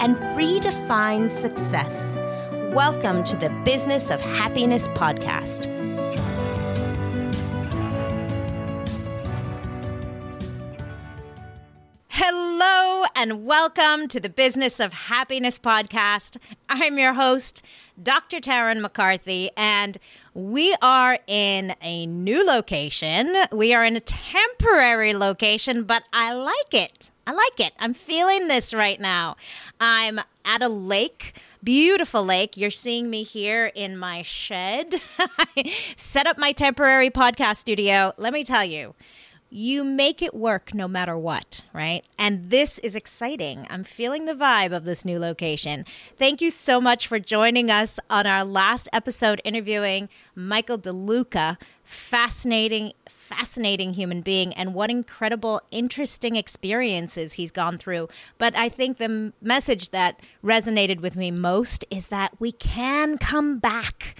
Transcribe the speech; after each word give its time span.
and 0.00 0.16
redefine 0.36 1.30
success. 1.30 2.14
Welcome 2.74 3.24
to 3.24 3.36
the 3.36 3.48
Business 3.64 4.10
of 4.10 4.20
Happiness 4.20 4.88
podcast. 4.88 5.64
Hello 12.08 13.04
and 13.14 13.46
welcome 13.46 14.08
to 14.08 14.20
the 14.20 14.28
Business 14.28 14.80
of 14.80 14.92
Happiness 14.92 15.58
podcast. 15.58 16.36
I'm 16.68 16.98
your 16.98 17.14
host, 17.14 17.62
Dr. 18.02 18.40
Tarryn 18.40 18.80
MacCarthy, 18.80 19.50
and 19.56 19.96
we 20.36 20.76
are 20.82 21.18
in 21.26 21.74
a 21.80 22.04
new 22.04 22.46
location. 22.46 23.34
We 23.50 23.72
are 23.72 23.82
in 23.86 23.96
a 23.96 24.00
temporary 24.00 25.14
location, 25.14 25.84
but 25.84 26.02
I 26.12 26.34
like 26.34 26.74
it. 26.74 27.10
I 27.26 27.32
like 27.32 27.58
it. 27.58 27.72
I'm 27.78 27.94
feeling 27.94 28.46
this 28.46 28.74
right 28.74 29.00
now. 29.00 29.36
I'm 29.80 30.20
at 30.44 30.62
a 30.62 30.68
lake 30.68 31.32
beautiful 31.64 32.22
lake. 32.22 32.56
You're 32.56 32.70
seeing 32.70 33.10
me 33.10 33.24
here 33.24 33.72
in 33.74 33.96
my 33.96 34.22
shed. 34.22 34.94
I 35.18 35.72
set 35.96 36.26
up 36.26 36.38
my 36.38 36.52
temporary 36.52 37.10
podcast 37.10 37.56
studio. 37.56 38.12
Let 38.18 38.32
me 38.32 38.44
tell 38.44 38.64
you, 38.64 38.94
you 39.56 39.82
make 39.82 40.20
it 40.20 40.34
work 40.34 40.74
no 40.74 40.86
matter 40.86 41.16
what, 41.16 41.62
right? 41.72 42.04
And 42.18 42.50
this 42.50 42.78
is 42.80 42.94
exciting. 42.94 43.66
I'm 43.70 43.84
feeling 43.84 44.26
the 44.26 44.34
vibe 44.34 44.76
of 44.76 44.84
this 44.84 45.02
new 45.02 45.18
location. 45.18 45.86
Thank 46.18 46.42
you 46.42 46.50
so 46.50 46.78
much 46.78 47.06
for 47.06 47.18
joining 47.18 47.70
us 47.70 47.98
on 48.10 48.26
our 48.26 48.44
last 48.44 48.86
episode 48.92 49.40
interviewing 49.44 50.10
Michael 50.34 50.78
DeLuca. 50.78 51.56
Fascinating, 51.84 52.92
fascinating 53.08 53.94
human 53.94 54.20
being, 54.20 54.52
and 54.54 54.74
what 54.74 54.90
incredible, 54.90 55.62
interesting 55.70 56.36
experiences 56.36 57.34
he's 57.34 57.52
gone 57.52 57.78
through. 57.78 58.08
But 58.38 58.56
I 58.56 58.68
think 58.68 58.98
the 58.98 59.32
message 59.40 59.90
that 59.90 60.20
resonated 60.44 61.00
with 61.00 61.16
me 61.16 61.30
most 61.30 61.84
is 61.88 62.08
that 62.08 62.38
we 62.40 62.52
can 62.52 63.18
come 63.18 63.58
back 63.58 64.16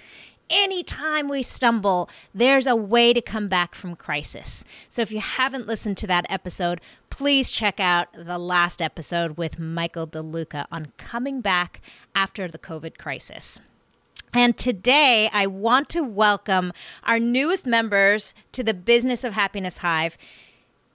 anytime 0.49 1.27
we 1.27 1.43
stumble, 1.43 2.09
there's 2.33 2.67
a 2.67 2.75
way 2.75 3.13
to 3.13 3.21
come 3.21 3.47
back 3.47 3.75
from 3.75 3.95
crisis. 3.95 4.63
So 4.89 5.01
if 5.01 5.11
you 5.11 5.19
haven't 5.19 5.67
listened 5.67 5.97
to 5.97 6.07
that 6.07 6.25
episode, 6.29 6.81
please 7.09 7.51
check 7.51 7.79
out 7.79 8.07
the 8.13 8.37
last 8.37 8.81
episode 8.81 9.37
with 9.37 9.59
Michael 9.59 10.07
DeLuca 10.07 10.65
on 10.71 10.91
coming 10.97 11.41
back 11.41 11.81
after 12.15 12.47
the 12.47 12.59
COVID 12.59 12.97
crisis. 12.97 13.59
And 14.33 14.57
today, 14.57 15.29
I 15.31 15.47
want 15.47 15.89
to 15.89 16.03
welcome 16.03 16.73
our 17.03 17.17
newest 17.17 17.65
members 17.65 18.33
to 18.51 18.63
the 18.63 18.73
Business 18.73 19.23
of 19.23 19.33
Happiness 19.33 19.77
Hive. 19.77 20.17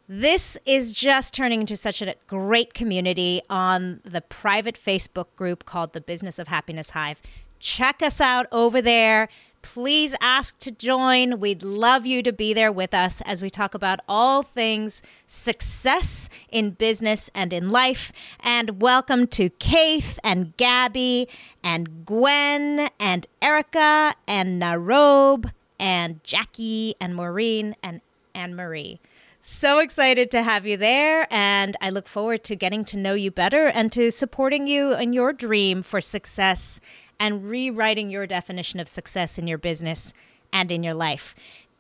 This 0.08 0.58
is 0.66 0.92
just 0.92 1.32
turning 1.32 1.60
into 1.60 1.76
such 1.76 2.02
a 2.02 2.14
great 2.26 2.74
community 2.74 3.40
on 3.48 4.00
the 4.04 4.20
private 4.20 4.78
Facebook 4.78 5.28
group 5.36 5.64
called 5.64 5.94
the 5.94 6.00
Business 6.00 6.38
of 6.38 6.48
Happiness 6.48 6.90
Hive. 6.90 7.22
Check 7.62 8.02
us 8.02 8.20
out 8.20 8.46
over 8.50 8.82
there. 8.82 9.28
Please 9.62 10.16
ask 10.20 10.58
to 10.58 10.72
join. 10.72 11.38
We'd 11.38 11.62
love 11.62 12.04
you 12.04 12.20
to 12.24 12.32
be 12.32 12.52
there 12.52 12.72
with 12.72 12.92
us 12.92 13.22
as 13.24 13.40
we 13.40 13.50
talk 13.50 13.72
about 13.72 14.00
all 14.08 14.42
things 14.42 15.00
success 15.28 16.28
in 16.48 16.70
business 16.70 17.30
and 17.36 17.52
in 17.52 17.70
life. 17.70 18.12
And 18.40 18.82
welcome 18.82 19.28
to 19.28 19.48
Kaith 19.48 20.18
and 20.24 20.56
Gabby 20.56 21.28
and 21.62 22.04
Gwen 22.04 22.88
and 22.98 23.28
Erica 23.40 24.14
and 24.26 24.60
Narobe 24.60 25.52
and 25.78 26.18
Jackie 26.24 26.96
and 27.00 27.14
Maureen 27.14 27.76
and 27.80 28.00
Anne 28.34 28.56
Marie. 28.56 28.98
So 29.40 29.78
excited 29.80 30.30
to 30.30 30.42
have 30.44 30.66
you 30.66 30.76
there, 30.76 31.26
and 31.28 31.76
I 31.80 31.90
look 31.90 32.06
forward 32.06 32.44
to 32.44 32.54
getting 32.54 32.84
to 32.86 32.96
know 32.96 33.14
you 33.14 33.32
better 33.32 33.66
and 33.66 33.90
to 33.90 34.12
supporting 34.12 34.68
you 34.68 34.94
in 34.94 35.12
your 35.12 35.32
dream 35.32 35.82
for 35.82 36.00
success 36.00 36.80
and 37.22 37.48
rewriting 37.48 38.10
your 38.10 38.26
definition 38.26 38.80
of 38.80 38.88
success 38.88 39.38
in 39.38 39.46
your 39.46 39.56
business 39.56 40.12
and 40.52 40.72
in 40.72 40.82
your 40.82 40.92
life. 40.92 41.36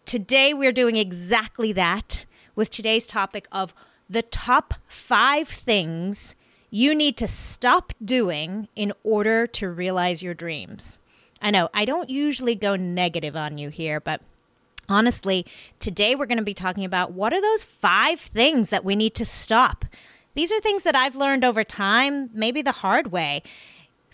Today, 0.06 0.54
we're 0.54 0.70
doing 0.70 0.94
exactly 0.94 1.72
that 1.72 2.26
with 2.54 2.70
today's 2.70 3.08
topic 3.08 3.48
of 3.50 3.74
the 4.08 4.22
top 4.22 4.74
five 4.86 5.48
things 5.48 6.36
you 6.70 6.94
need 6.94 7.16
to 7.16 7.26
stop 7.26 7.92
doing 8.04 8.68
in 8.76 8.92
order 9.02 9.48
to 9.48 9.68
realize 9.68 10.22
your 10.22 10.32
dreams. 10.32 10.96
I 11.40 11.50
know 11.50 11.68
I 11.74 11.86
don't 11.86 12.08
usually 12.08 12.54
go 12.54 12.76
negative 12.76 13.34
on 13.34 13.58
you 13.58 13.68
here, 13.68 13.98
but 13.98 14.20
honestly, 14.88 15.44
today 15.80 16.14
we're 16.14 16.26
going 16.26 16.38
to 16.38 16.44
be 16.44 16.54
talking 16.54 16.84
about 16.84 17.14
what 17.14 17.32
are 17.32 17.40
those 17.40 17.64
five 17.64 18.20
things 18.20 18.70
that 18.70 18.84
we 18.84 18.94
need 18.94 19.16
to 19.16 19.24
stop. 19.24 19.86
These 20.34 20.52
are 20.52 20.60
things 20.60 20.84
that 20.84 20.94
I've 20.94 21.16
learned 21.16 21.44
over 21.44 21.64
time, 21.64 22.30
maybe 22.32 22.62
the 22.62 22.70
hard 22.70 23.10
way 23.10 23.42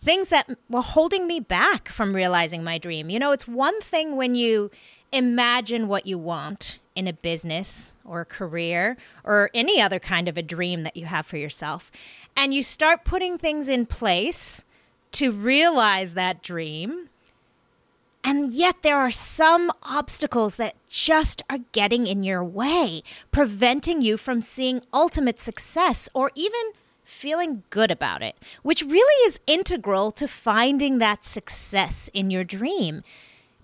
things 0.00 0.28
that 0.28 0.48
were 0.68 0.82
holding 0.82 1.26
me 1.26 1.40
back 1.40 1.88
from 1.88 2.14
realizing 2.14 2.64
my 2.64 2.78
dream. 2.78 3.10
You 3.10 3.18
know, 3.18 3.32
it's 3.32 3.48
one 3.48 3.80
thing 3.80 4.16
when 4.16 4.34
you 4.34 4.70
imagine 5.12 5.88
what 5.88 6.06
you 6.06 6.18
want 6.18 6.78
in 6.94 7.06
a 7.06 7.12
business 7.12 7.94
or 8.04 8.22
a 8.22 8.26
career 8.26 8.96
or 9.24 9.50
any 9.54 9.80
other 9.80 9.98
kind 9.98 10.28
of 10.28 10.36
a 10.36 10.42
dream 10.42 10.82
that 10.82 10.96
you 10.96 11.06
have 11.06 11.26
for 11.26 11.36
yourself, 11.36 11.90
and 12.36 12.52
you 12.52 12.62
start 12.62 13.04
putting 13.04 13.38
things 13.38 13.68
in 13.68 13.86
place 13.86 14.64
to 15.12 15.30
realize 15.30 16.14
that 16.14 16.42
dream. 16.42 17.08
And 18.24 18.52
yet, 18.52 18.82
there 18.82 18.98
are 18.98 19.12
some 19.12 19.70
obstacles 19.82 20.56
that 20.56 20.74
just 20.88 21.42
are 21.48 21.60
getting 21.72 22.06
in 22.06 22.24
your 22.24 22.44
way, 22.44 23.02
preventing 23.30 24.02
you 24.02 24.16
from 24.16 24.40
seeing 24.40 24.82
ultimate 24.92 25.40
success 25.40 26.08
or 26.12 26.32
even 26.34 26.72
feeling 27.08 27.62
good 27.70 27.90
about 27.90 28.22
it, 28.22 28.36
which 28.62 28.82
really 28.82 29.26
is 29.26 29.40
integral 29.46 30.10
to 30.10 30.28
finding 30.28 30.98
that 30.98 31.24
success 31.24 32.10
in 32.12 32.30
your 32.30 32.44
dream. 32.44 33.02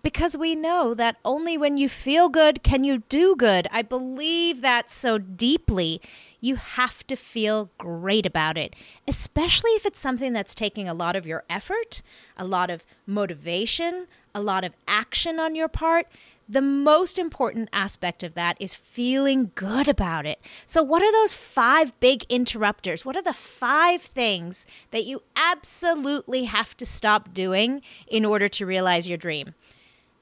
Because 0.03 0.37
we 0.37 0.55
know 0.55 0.94
that 0.94 1.16
only 1.25 1.56
when 1.56 1.77
you 1.77 1.88
feel 1.88 2.28
good 2.28 2.62
can 2.62 2.84
you 2.84 3.03
do 3.09 3.37
good. 3.37 3.69
I 3.71 3.82
believe 3.82 4.60
that 4.62 4.91
so 4.91 5.19
deeply. 5.19 6.00
You 6.41 6.56
have 6.56 7.06
to 7.06 7.16
feel 7.16 7.71
great 7.78 8.27
about 8.27 8.59
it, 8.59 8.75
especially 9.06 9.72
if 9.72 9.87
it's 9.87 10.00
something 10.00 10.32
that's 10.32 10.55
taking 10.55 10.88
a 10.88 10.94
lot 10.94 11.15
of 11.15 11.26
your 11.26 11.44
effort, 11.49 12.03
a 12.37 12.44
lot 12.44 12.71
of 12.71 12.84
motivation, 13.06 14.06
a 14.34 14.41
lot 14.41 14.65
of 14.65 14.75
action 14.88 15.38
on 15.38 15.55
your 15.55 15.69
part 15.69 16.06
the 16.49 16.60
most 16.60 17.19
important 17.19 17.69
aspect 17.72 18.22
of 18.22 18.34
that 18.34 18.56
is 18.60 18.75
feeling 18.75 19.50
good 19.55 19.88
about 19.88 20.27
it. 20.27 20.41
So, 20.66 20.82
what 20.82 21.03
are 21.03 21.12
those 21.12 21.32
five 21.32 21.99
big 22.00 22.25
interrupters? 22.28 23.05
What 23.05 23.16
are 23.16 23.22
the 23.22 23.32
five 23.32 24.03
things 24.03 24.66
that 24.91 25.05
you 25.05 25.22
absolutely 25.37 26.44
have 26.44 26.77
to 26.77 26.87
stop 26.87 27.32
doing 27.32 27.82
in 28.06 28.25
order 28.25 28.49
to 28.49 28.66
realize 28.66 29.09
your 29.09 29.19
dream? 29.19 29.55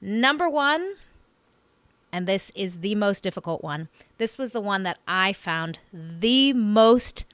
Number 0.01 0.49
one, 0.49 0.95
and 2.11 2.27
this 2.27 2.51
is 2.55 2.77
the 2.77 2.95
most 2.95 3.23
difficult 3.23 3.63
one, 3.63 3.89
this 4.17 4.37
was 4.37 4.51
the 4.51 4.61
one 4.61 4.83
that 4.83 4.99
I 5.07 5.33
found 5.33 5.79
the 5.91 6.53
most 6.53 7.25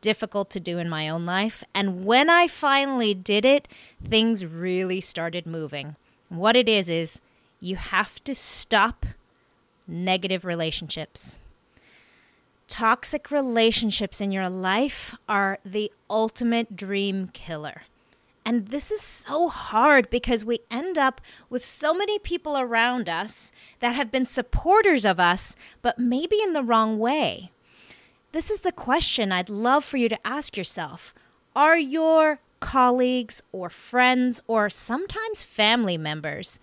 difficult 0.00 0.50
to 0.50 0.60
do 0.60 0.78
in 0.78 0.88
my 0.88 1.08
own 1.08 1.26
life. 1.26 1.64
And 1.74 2.04
when 2.04 2.28
I 2.28 2.48
finally 2.48 3.14
did 3.14 3.44
it, 3.44 3.66
things 4.02 4.44
really 4.44 5.00
started 5.00 5.46
moving. 5.46 5.96
What 6.28 6.56
it 6.56 6.68
is, 6.68 6.88
is 6.88 7.20
you 7.60 7.76
have 7.76 8.22
to 8.24 8.34
stop 8.34 9.06
negative 9.86 10.44
relationships. 10.44 11.36
Toxic 12.68 13.30
relationships 13.30 14.20
in 14.20 14.32
your 14.32 14.48
life 14.48 15.14
are 15.28 15.58
the 15.64 15.92
ultimate 16.10 16.76
dream 16.76 17.28
killer. 17.28 17.82
And 18.44 18.68
this 18.68 18.90
is 18.92 19.00
so 19.00 19.48
hard 19.48 20.08
because 20.08 20.44
we 20.44 20.60
end 20.70 20.98
up 20.98 21.20
with 21.50 21.64
so 21.64 21.92
many 21.92 22.18
people 22.18 22.56
around 22.56 23.08
us 23.08 23.50
that 23.80 23.96
have 23.96 24.12
been 24.12 24.24
supporters 24.24 25.04
of 25.04 25.18
us, 25.18 25.56
but 25.82 25.98
maybe 25.98 26.36
in 26.42 26.52
the 26.52 26.62
wrong 26.62 26.98
way. 26.98 27.50
This 28.32 28.50
is 28.50 28.60
the 28.60 28.72
question 28.72 29.32
I'd 29.32 29.50
love 29.50 29.84
for 29.84 29.96
you 29.96 30.08
to 30.08 30.26
ask 30.26 30.56
yourself 30.56 31.12
Are 31.56 31.78
your 31.78 32.40
colleagues 32.60 33.42
or 33.50 33.68
friends 33.68 34.42
or 34.46 34.70
sometimes 34.70 35.42
family 35.42 35.96
members 35.96 36.58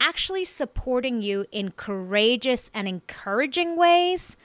actually 0.00 0.44
supporting 0.44 1.22
you 1.22 1.46
in 1.52 1.72
courageous 1.72 2.70
and 2.74 2.88
encouraging 2.88 3.76
ways? 3.76 4.36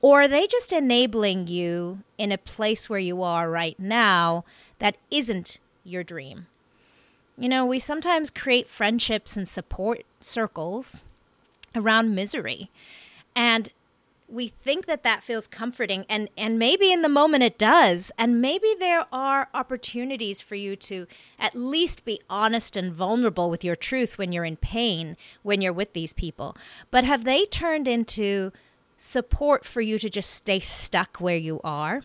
Or 0.00 0.22
are 0.22 0.28
they 0.28 0.46
just 0.46 0.72
enabling 0.72 1.46
you 1.46 2.00
in 2.18 2.32
a 2.32 2.38
place 2.38 2.90
where 2.90 2.98
you 2.98 3.22
are 3.22 3.48
right 3.48 3.78
now 3.78 4.44
that 4.78 4.96
isn't 5.10 5.58
your 5.84 6.02
dream? 6.02 6.46
You 7.38 7.48
know, 7.48 7.64
we 7.64 7.78
sometimes 7.78 8.30
create 8.30 8.68
friendships 8.68 9.36
and 9.36 9.48
support 9.48 10.02
circles 10.20 11.02
around 11.74 12.14
misery. 12.14 12.70
And 13.34 13.70
we 14.32 14.48
think 14.48 14.86
that 14.86 15.04
that 15.04 15.22
feels 15.22 15.46
comforting 15.46 16.06
and 16.08 16.28
and 16.36 16.58
maybe 16.58 16.90
in 16.90 17.02
the 17.02 17.08
moment 17.08 17.42
it 17.42 17.58
does 17.58 18.10
and 18.16 18.40
maybe 18.40 18.74
there 18.78 19.04
are 19.12 19.48
opportunities 19.52 20.40
for 20.40 20.54
you 20.54 20.74
to 20.74 21.06
at 21.38 21.54
least 21.54 22.04
be 22.04 22.18
honest 22.30 22.76
and 22.76 22.92
vulnerable 22.92 23.50
with 23.50 23.62
your 23.62 23.76
truth 23.76 24.16
when 24.16 24.32
you're 24.32 24.44
in 24.44 24.56
pain 24.56 25.16
when 25.42 25.60
you're 25.60 25.72
with 25.72 25.92
these 25.92 26.14
people. 26.14 26.56
But 26.90 27.04
have 27.04 27.24
they 27.24 27.44
turned 27.44 27.86
into 27.86 28.52
support 28.96 29.66
for 29.66 29.82
you 29.82 29.98
to 29.98 30.08
just 30.08 30.30
stay 30.30 30.58
stuck 30.58 31.18
where 31.18 31.36
you 31.36 31.60
are? 31.62 32.02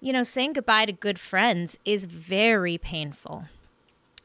You 0.00 0.12
know 0.12 0.24
saying 0.24 0.54
goodbye 0.54 0.86
to 0.86 0.92
good 0.92 1.20
friends 1.20 1.78
is 1.84 2.04
very 2.06 2.78
painful 2.78 3.44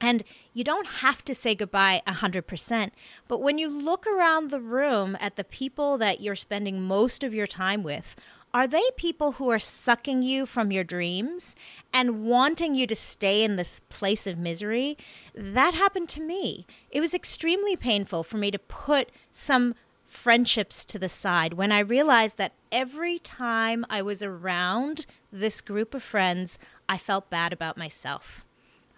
and 0.02 0.24
you 0.54 0.64
don't 0.64 0.88
have 0.88 1.24
to 1.26 1.36
say 1.36 1.56
goodbye 1.56 2.02
100%. 2.08 2.92
But 3.28 3.42
when 3.42 3.58
you 3.58 3.70
look 3.70 4.08
around 4.08 4.50
the 4.50 4.60
room 4.60 5.18
at 5.20 5.36
the 5.36 5.44
people 5.44 5.98
that 5.98 6.22
you're 6.22 6.36
spending 6.36 6.82
most 6.82 7.24
of 7.24 7.34
your 7.34 7.48
time 7.48 7.84
with, 7.84 8.16
are 8.52 8.68
they 8.68 8.84
people 8.98 9.34
who 9.34 9.52
are 9.52 9.60
sucking 9.60 10.24
you 10.24 10.48
from 10.48 10.72
your 10.72 10.84
dreams 10.84 11.56
and 11.94 12.26
wanting 12.26 12.74
you 12.74 12.88
to 12.88 12.96
stay 12.96 13.44
in 13.44 13.58
this 13.58 13.80
place 13.90 14.26
of 14.26 14.40
misery? 14.40 14.98
That 15.36 15.76
happened 15.76 16.10
to 16.10 16.22
me. 16.22 16.66
It 16.90 17.00
was 17.00 17.14
extremely 17.14 17.76
painful 17.76 18.24
for 18.24 18.38
me 18.38 18.50
to 18.50 18.58
put 18.58 19.12
some 19.32 19.76
friendships 20.08 20.84
to 20.86 20.98
the 20.98 21.10
side 21.10 21.54
when 21.54 21.72
I 21.72 21.80
realized 21.80 22.38
that 22.38 22.54
every 22.72 23.20
time 23.20 23.86
I 23.88 24.02
was 24.02 24.24
around 24.24 25.06
this 25.32 25.62
group 25.62 25.94
of 25.94 26.02
friends, 26.02 26.58
I 26.88 26.98
felt 26.98 27.30
bad 27.30 27.54
about 27.54 27.78
myself. 27.78 28.44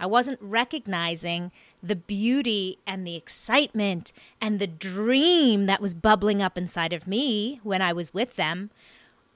I 0.01 0.07
wasn't 0.07 0.39
recognizing 0.42 1.51
the 1.83 1.95
beauty 1.95 2.80
and 2.88 3.06
the 3.06 3.15
excitement 3.15 4.12
and 4.42 4.57
the 4.57 4.65
dream 4.65 5.68
that 5.68 5.80
was 5.80 5.94
bubbling 5.94 6.42
up 6.42 6.57
inside 6.57 6.92
of 6.92 7.07
me 7.07 7.59
when 7.62 7.83
I 7.83 7.94
was 7.94 8.12
with 8.12 8.36
them. 8.36 8.71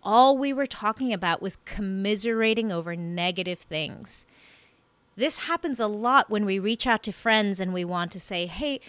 All 0.02 0.36
we 0.36 0.52
were 0.52 0.66
talking 0.66 1.14
about 1.14 1.40
was 1.40 1.60
commiserating 1.66 2.72
over 2.72 2.96
negative 2.96 3.60
things. 3.60 4.26
This 5.16 5.46
happens 5.46 5.80
a 5.80 5.86
lot 5.86 6.32
when 6.32 6.46
we 6.46 6.58
reach 6.58 6.88
out 6.88 7.04
to 7.04 7.12
friends 7.12 7.60
and 7.60 7.72
we 7.72 7.86
want 7.86 8.12
to 8.14 8.20
say, 8.20 8.48
hey, 8.48 8.82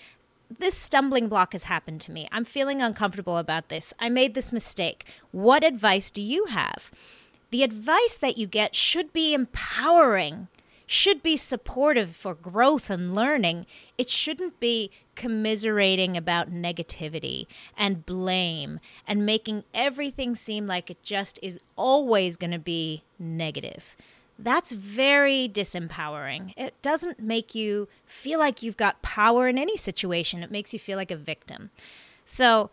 this 0.58 0.78
stumbling 0.78 1.28
block 1.28 1.52
has 1.52 1.64
happened 1.64 2.00
to 2.02 2.11
me. 2.11 2.26
I'm 2.32 2.46
feeling 2.46 2.81
uncomfortable 2.81 3.37
about 3.37 3.69
this. 3.69 3.93
I 4.00 4.08
made 4.08 4.32
this 4.32 4.50
mistake. 4.50 5.05
What 5.31 5.62
advice 5.62 6.11
do 6.11 6.23
you 6.23 6.46
have? 6.46 6.90
The 7.50 7.62
advice 7.62 8.17
that 8.17 8.38
you 8.38 8.46
get 8.46 8.75
should 8.75 9.12
be 9.12 9.34
empowering 9.34 10.49
should 10.86 11.22
be 11.22 11.36
supportive 11.36 12.14
for 12.14 12.34
growth 12.34 12.90
and 12.90 13.14
learning. 13.14 13.66
It 13.98 14.08
shouldn't 14.08 14.60
be 14.60 14.90
commiserating 15.16 16.16
about 16.16 16.52
negativity 16.52 17.46
and 17.76 18.06
blame 18.06 18.78
and 19.06 19.26
making 19.26 19.64
everything 19.74 20.36
seem 20.36 20.66
like 20.66 20.90
it 20.90 21.02
just 21.02 21.38
is 21.42 21.58
always 21.74 22.36
going 22.36 22.52
to 22.52 22.58
be 22.58 23.02
negative. 23.18 23.96
That's 24.38 24.72
very 24.72 25.50
disempowering. 25.52 26.52
It 26.56 26.74
doesn't 26.82 27.18
make 27.18 27.54
you 27.54 27.88
feel 28.04 28.38
like 28.38 28.62
you've 28.62 28.76
got 28.76 29.02
power 29.02 29.48
in 29.48 29.58
any 29.58 29.76
situation. 29.76 30.42
It 30.42 30.50
makes 30.50 30.72
you 30.72 30.78
feel 30.78 30.98
like 30.98 31.10
a 31.10 31.16
victim. 31.16 31.70
So, 32.26 32.70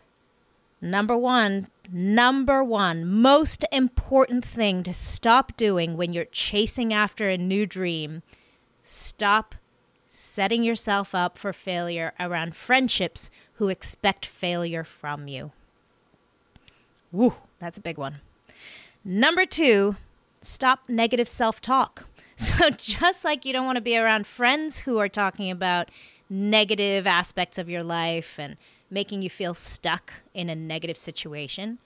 Number 0.84 1.16
one, 1.16 1.68
number 1.90 2.62
one, 2.62 3.06
most 3.06 3.64
important 3.72 4.44
thing 4.44 4.82
to 4.82 4.92
stop 4.92 5.56
doing 5.56 5.96
when 5.96 6.12
you're 6.12 6.26
chasing 6.26 6.92
after 6.92 7.30
a 7.30 7.38
new 7.38 7.64
dream 7.64 8.22
stop 8.82 9.54
setting 10.10 10.62
yourself 10.62 11.14
up 11.14 11.38
for 11.38 11.54
failure 11.54 12.12
around 12.20 12.54
friendships 12.54 13.30
who 13.54 13.68
expect 13.68 14.26
failure 14.26 14.84
from 14.84 15.26
you. 15.26 15.52
Woo, 17.10 17.32
that's 17.58 17.78
a 17.78 17.80
big 17.80 17.96
one. 17.96 18.16
Number 19.02 19.46
two, 19.46 19.96
stop 20.42 20.86
negative 20.86 21.28
self 21.28 21.62
talk. 21.62 22.06
So, 22.36 22.68
just 22.70 23.24
like 23.24 23.44
you 23.44 23.52
don't 23.52 23.64
want 23.64 23.76
to 23.76 23.80
be 23.80 23.96
around 23.96 24.26
friends 24.26 24.80
who 24.80 24.98
are 24.98 25.08
talking 25.08 25.52
about 25.52 25.88
negative 26.28 27.06
aspects 27.06 27.58
of 27.58 27.68
your 27.68 27.84
life 27.84 28.40
and 28.40 28.56
making 28.94 29.20
you 29.20 29.28
feel 29.28 29.52
stuck 29.52 30.14
in 30.32 30.48
a 30.48 30.54
negative 30.54 30.96
situation. 30.96 31.78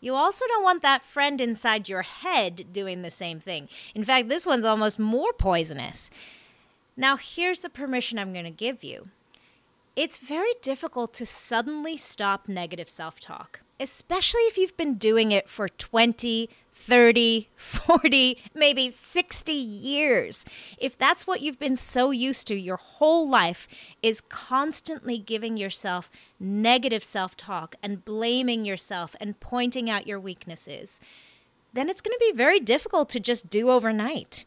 You 0.00 0.14
also 0.14 0.46
don't 0.48 0.64
want 0.64 0.82
that 0.82 1.02
friend 1.02 1.40
inside 1.40 1.88
your 1.88 2.02
head 2.02 2.72
doing 2.72 3.02
the 3.02 3.10
same 3.10 3.38
thing. 3.38 3.68
In 3.94 4.04
fact, 4.04 4.28
this 4.28 4.46
one's 4.46 4.64
almost 4.64 4.98
more 4.98 5.32
poisonous. 5.32 6.10
Now, 6.96 7.16
here's 7.16 7.60
the 7.60 7.68
permission 7.68 8.18
I'm 8.18 8.32
going 8.32 8.44
to 8.44 8.50
give 8.50 8.82
you. 8.82 9.08
It's 9.94 10.16
very 10.16 10.52
difficult 10.62 11.12
to 11.14 11.26
suddenly 11.26 11.96
stop 11.96 12.48
negative 12.48 12.88
self 12.88 13.20
talk, 13.20 13.60
especially 13.78 14.42
if 14.42 14.56
you've 14.56 14.76
been 14.76 14.94
doing 14.94 15.32
it 15.32 15.48
for 15.50 15.68
20, 15.68 16.48
30, 16.74 17.48
40, 17.54 18.38
maybe 18.54 18.90
60 18.90 19.52
years. 19.52 20.44
If 20.78 20.98
that's 20.98 21.26
what 21.26 21.40
you've 21.40 21.58
been 21.58 21.76
so 21.76 22.10
used 22.10 22.46
to 22.48 22.54
your 22.54 22.76
whole 22.76 23.28
life 23.28 23.68
is 24.02 24.20
constantly 24.20 25.18
giving 25.18 25.56
yourself 25.56 26.10
negative 26.40 27.04
self-talk 27.04 27.76
and 27.82 28.04
blaming 28.04 28.64
yourself 28.64 29.14
and 29.20 29.38
pointing 29.38 29.88
out 29.88 30.06
your 30.06 30.18
weaknesses, 30.18 30.98
then 31.72 31.88
it's 31.88 32.00
going 32.00 32.16
to 32.18 32.32
be 32.32 32.36
very 32.36 32.58
difficult 32.58 33.08
to 33.10 33.20
just 33.20 33.48
do 33.48 33.70
overnight. 33.70 34.44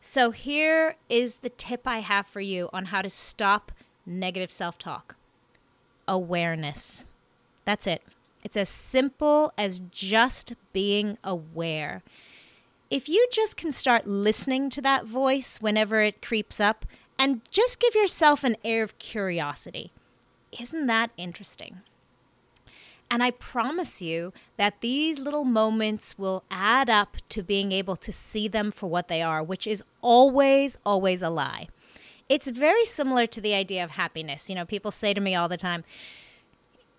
So 0.00 0.30
here 0.30 0.96
is 1.08 1.36
the 1.36 1.48
tip 1.48 1.86
I 1.86 2.00
have 2.00 2.26
for 2.26 2.40
you 2.40 2.68
on 2.72 2.86
how 2.86 3.02
to 3.02 3.10
stop 3.10 3.72
negative 4.04 4.50
self-talk. 4.50 5.16
Awareness. 6.06 7.04
That's 7.64 7.86
it. 7.86 8.02
It's 8.44 8.56
as 8.56 8.68
simple 8.68 9.52
as 9.58 9.80
just 9.90 10.54
being 10.72 11.18
aware. 11.24 12.02
If 12.90 13.08
you 13.08 13.26
just 13.30 13.56
can 13.56 13.72
start 13.72 14.06
listening 14.06 14.70
to 14.70 14.82
that 14.82 15.04
voice 15.04 15.58
whenever 15.60 16.00
it 16.00 16.22
creeps 16.22 16.60
up 16.60 16.86
and 17.18 17.42
just 17.50 17.80
give 17.80 17.94
yourself 17.94 18.44
an 18.44 18.56
air 18.64 18.82
of 18.82 18.98
curiosity, 18.98 19.92
isn't 20.58 20.86
that 20.86 21.10
interesting? 21.16 21.82
And 23.10 23.22
I 23.22 23.30
promise 23.30 24.02
you 24.02 24.32
that 24.56 24.80
these 24.80 25.18
little 25.18 25.44
moments 25.44 26.18
will 26.18 26.44
add 26.50 26.90
up 26.90 27.16
to 27.30 27.42
being 27.42 27.72
able 27.72 27.96
to 27.96 28.12
see 28.12 28.48
them 28.48 28.70
for 28.70 28.88
what 28.88 29.08
they 29.08 29.22
are, 29.22 29.42
which 29.42 29.66
is 29.66 29.82
always, 30.02 30.76
always 30.84 31.22
a 31.22 31.30
lie. 31.30 31.68
It's 32.28 32.48
very 32.48 32.84
similar 32.84 33.26
to 33.26 33.40
the 33.40 33.54
idea 33.54 33.82
of 33.82 33.92
happiness. 33.92 34.50
You 34.50 34.56
know, 34.56 34.66
people 34.66 34.90
say 34.90 35.14
to 35.14 35.20
me 35.20 35.34
all 35.34 35.48
the 35.48 35.56
time, 35.56 35.84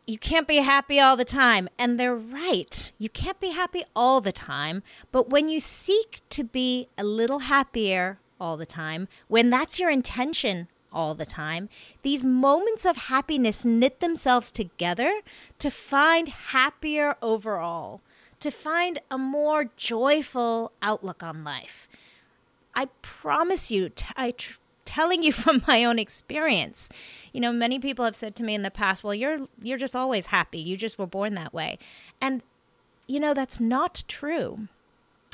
you 0.10 0.18
can't 0.18 0.48
be 0.48 0.58
happy 0.58 1.00
all 1.00 1.16
the 1.16 1.24
time. 1.24 1.70
And 1.78 2.00
they're 2.00 2.16
right. 2.16 2.92
You 2.98 3.10
can't 3.10 3.40
be 3.40 3.52
happy 3.52 3.84
all 3.96 4.22
the 4.22 4.32
time. 4.32 4.82
But 5.12 5.30
when 5.30 5.50
you 5.50 5.60
seek 5.60 6.22
to 6.32 6.44
be 6.44 6.88
a 6.98 7.04
little 7.04 7.40
happier 7.40 8.18
all 8.40 8.58
the 8.58 8.66
time, 8.66 9.08
when 9.28 9.52
that's 9.52 9.78
your 9.78 9.92
intention 9.92 10.68
all 10.92 11.14
the 11.14 11.28
time, 11.28 11.70
these 12.02 12.24
moments 12.24 12.88
of 12.88 12.98
happiness 12.98 13.64
knit 13.64 14.00
themselves 14.00 14.52
together 14.52 15.22
to 15.60 15.70
find 15.70 16.30
happier 16.30 17.16
overall, 17.22 18.02
to 18.40 18.50
find 18.50 18.98
a 19.12 19.18
more 19.20 19.66
joyful 19.78 20.72
outlook 20.82 21.22
on 21.22 21.44
life. 21.44 21.88
I 22.74 22.88
promise 23.04 23.70
you, 23.70 23.92
I 24.16 24.32
tr- 24.32 24.58
telling 24.90 25.24
you 25.24 25.32
from 25.44 25.64
my 25.68 25.86
own 25.86 26.00
experience. 26.00 26.90
You 27.32 27.42
know, 27.42 27.52
many 27.52 27.80
people 27.80 28.06
have 28.06 28.16
said 28.16 28.36
to 28.38 28.44
me 28.44 28.56
in 28.56 28.64
the 28.64 28.72
past, 28.72 29.04
"Well, 29.04 29.14
you're 29.14 29.48
you're 29.62 29.78
just 29.78 29.96
always 29.96 30.28
happy. 30.28 30.60
You 30.60 30.76
just 30.76 30.98
were 30.98 31.06
born 31.08 31.36
that 31.36 31.54
way." 31.54 31.78
And 32.20 32.42
you 33.08 33.20
know, 33.20 33.34
that's 33.34 33.60
not 33.60 34.04
true. 34.08 34.68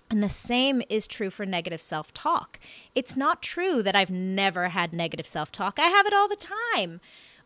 And 0.10 0.22
the 0.22 0.30
same 0.30 0.84
is 0.88 1.08
true 1.08 1.30
for 1.30 1.46
negative 1.46 1.82
self 1.82 2.14
talk. 2.14 2.60
It's 2.94 3.16
not 3.16 3.42
true 3.42 3.82
that 3.82 3.96
I've 3.96 4.12
never 4.12 4.70
had 4.70 4.94
negative 4.94 5.28
self 5.28 5.52
talk. 5.52 5.80
I 5.80 5.88
have 5.88 6.06
it 6.06 6.14
all 6.14 6.28
the 6.28 6.48
time. 6.76 7.02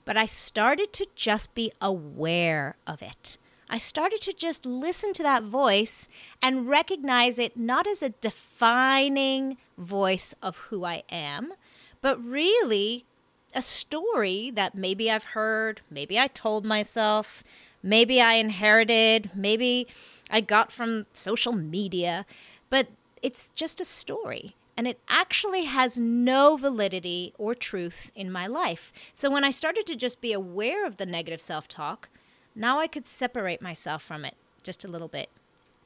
But 0.06 0.18
I 0.18 0.25
started 0.25 0.92
to 0.94 1.08
just 1.16 1.54
be 1.54 1.72
aware 1.80 2.75
of 2.88 3.01
it. 3.04 3.38
I 3.70 3.78
started 3.78 4.22
to 4.22 4.34
just 4.34 4.66
listen 4.66 5.13
to 5.13 5.24
that 5.24 5.44
voice 5.44 6.10
and 6.42 6.68
recognize 6.68 7.38
it 7.38 7.56
not 7.56 7.86
as 7.86 8.01
a 8.01 8.10
defining 8.10 9.58
voice 9.78 10.34
of 10.42 10.58
who 10.58 10.84
I 10.84 11.04
am, 11.12 11.54
but 12.01 12.24
really 12.24 13.06
a 13.53 13.62
story 13.62 14.51
that 14.51 14.75
maybe 14.75 15.10
I've 15.10 15.24
heard, 15.24 15.82
maybe 15.89 16.20
I 16.20 16.27
told 16.27 16.65
myself, 16.65 17.44
maybe 17.82 18.22
I 18.22 18.34
inherited, 18.34 19.32
maybe 19.36 19.88
I 20.29 20.41
got 20.41 20.72
from 20.72 21.06
social 21.13 21.53
media, 21.53 22.25
but 22.70 22.88
it's 23.22 23.50
just 23.56 23.82
a 23.82 23.86
story. 23.86 24.56
And 24.77 24.88
it 24.88 25.00
actually 25.10 25.65
has 25.65 25.98
no 25.98 26.56
validity 26.56 27.34
or 27.38 27.53
truth 27.53 28.12
in 28.15 28.32
my 28.32 28.48
life. 28.48 28.94
So 29.13 29.29
when 29.29 29.44
I 29.44 29.51
started 29.51 29.86
to 29.88 29.96
just 29.96 30.22
be 30.22 30.32
aware 30.32 30.86
of 30.86 30.98
the 30.98 31.06
negative 31.06 31.41
self 31.41 31.68
talk, 31.68 32.08
now 32.56 32.79
I 32.79 32.88
could 32.88 33.06
separate 33.06 33.62
myself 33.62 34.01
from 34.01 34.24
it 34.24 34.36
just 34.63 34.86
a 34.86 34.88
little 34.88 35.10
bit. 35.10 35.29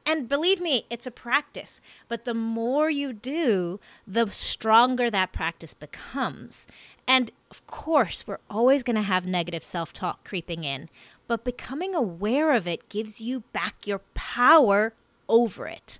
And 0.05 0.27
believe 0.27 0.60
me, 0.60 0.86
it's 0.89 1.07
a 1.07 1.12
practice. 1.12 1.79
But 2.07 2.25
the 2.25 2.33
more 2.33 2.89
you 2.89 3.13
do, 3.13 3.79
the 4.05 4.29
stronger 4.31 5.10
that 5.10 5.31
practice 5.31 5.74
becomes. 5.74 6.67
And 7.07 7.31
of 7.50 7.65
course, 7.67 8.27
we're 8.27 8.39
always 8.50 8.83
going 8.83 8.95
to 8.95 9.01
have 9.01 9.25
negative 9.25 9.63
self 9.63 9.93
talk 9.93 10.24
creeping 10.27 10.63
in, 10.63 10.89
but 11.27 11.43
becoming 11.43 11.95
aware 11.95 12.53
of 12.53 12.67
it 12.67 12.89
gives 12.89 13.22
you 13.22 13.43
back 13.53 13.88
your 13.88 14.01
power 14.13 14.93
over 15.29 15.67
it. 15.67 16.00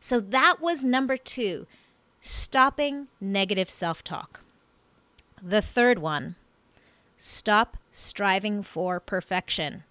So 0.00 0.20
that 0.20 0.60
was 0.60 0.84
number 0.84 1.16
two 1.16 1.66
stopping 2.20 3.08
negative 3.20 3.70
self 3.70 4.02
talk. 4.02 4.40
The 5.42 5.62
third 5.62 5.98
one 5.98 6.36
stop 7.18 7.76
striving 7.90 8.62
for 8.62 9.00
perfection. 9.00 9.84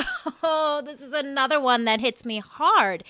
Oh, 0.42 0.82
this 0.84 1.00
is 1.00 1.12
another 1.12 1.60
one 1.60 1.84
that 1.84 2.00
hits 2.00 2.24
me 2.24 2.38
hard. 2.38 3.04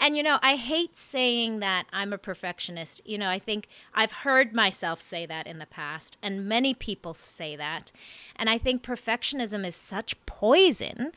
And, 0.00 0.16
you 0.16 0.22
know, 0.22 0.38
I 0.42 0.56
hate 0.56 0.98
saying 0.98 1.60
that 1.60 1.86
I'm 1.92 2.12
a 2.12 2.18
perfectionist. 2.18 3.00
You 3.04 3.18
know, 3.18 3.28
I 3.28 3.38
think 3.38 3.68
I've 3.94 4.12
heard 4.12 4.52
myself 4.52 5.00
say 5.00 5.26
that 5.26 5.46
in 5.46 5.58
the 5.58 5.66
past, 5.66 6.16
and 6.22 6.48
many 6.48 6.74
people 6.74 7.14
say 7.14 7.54
that. 7.56 7.92
And 8.34 8.50
I 8.50 8.58
think 8.58 8.82
perfectionism 8.82 9.64
is 9.64 9.76
such 9.76 10.16
poison 10.26 11.12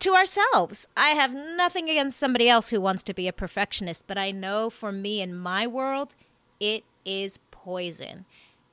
to 0.00 0.14
ourselves. 0.14 0.88
I 0.96 1.10
have 1.10 1.34
nothing 1.34 1.90
against 1.90 2.18
somebody 2.18 2.48
else 2.48 2.70
who 2.70 2.80
wants 2.80 3.02
to 3.04 3.14
be 3.14 3.28
a 3.28 3.32
perfectionist, 3.32 4.04
but 4.06 4.18
I 4.18 4.30
know 4.30 4.70
for 4.70 4.92
me 4.92 5.20
in 5.20 5.36
my 5.36 5.66
world, 5.66 6.14
it 6.58 6.84
is 7.04 7.38
poison. 7.50 8.24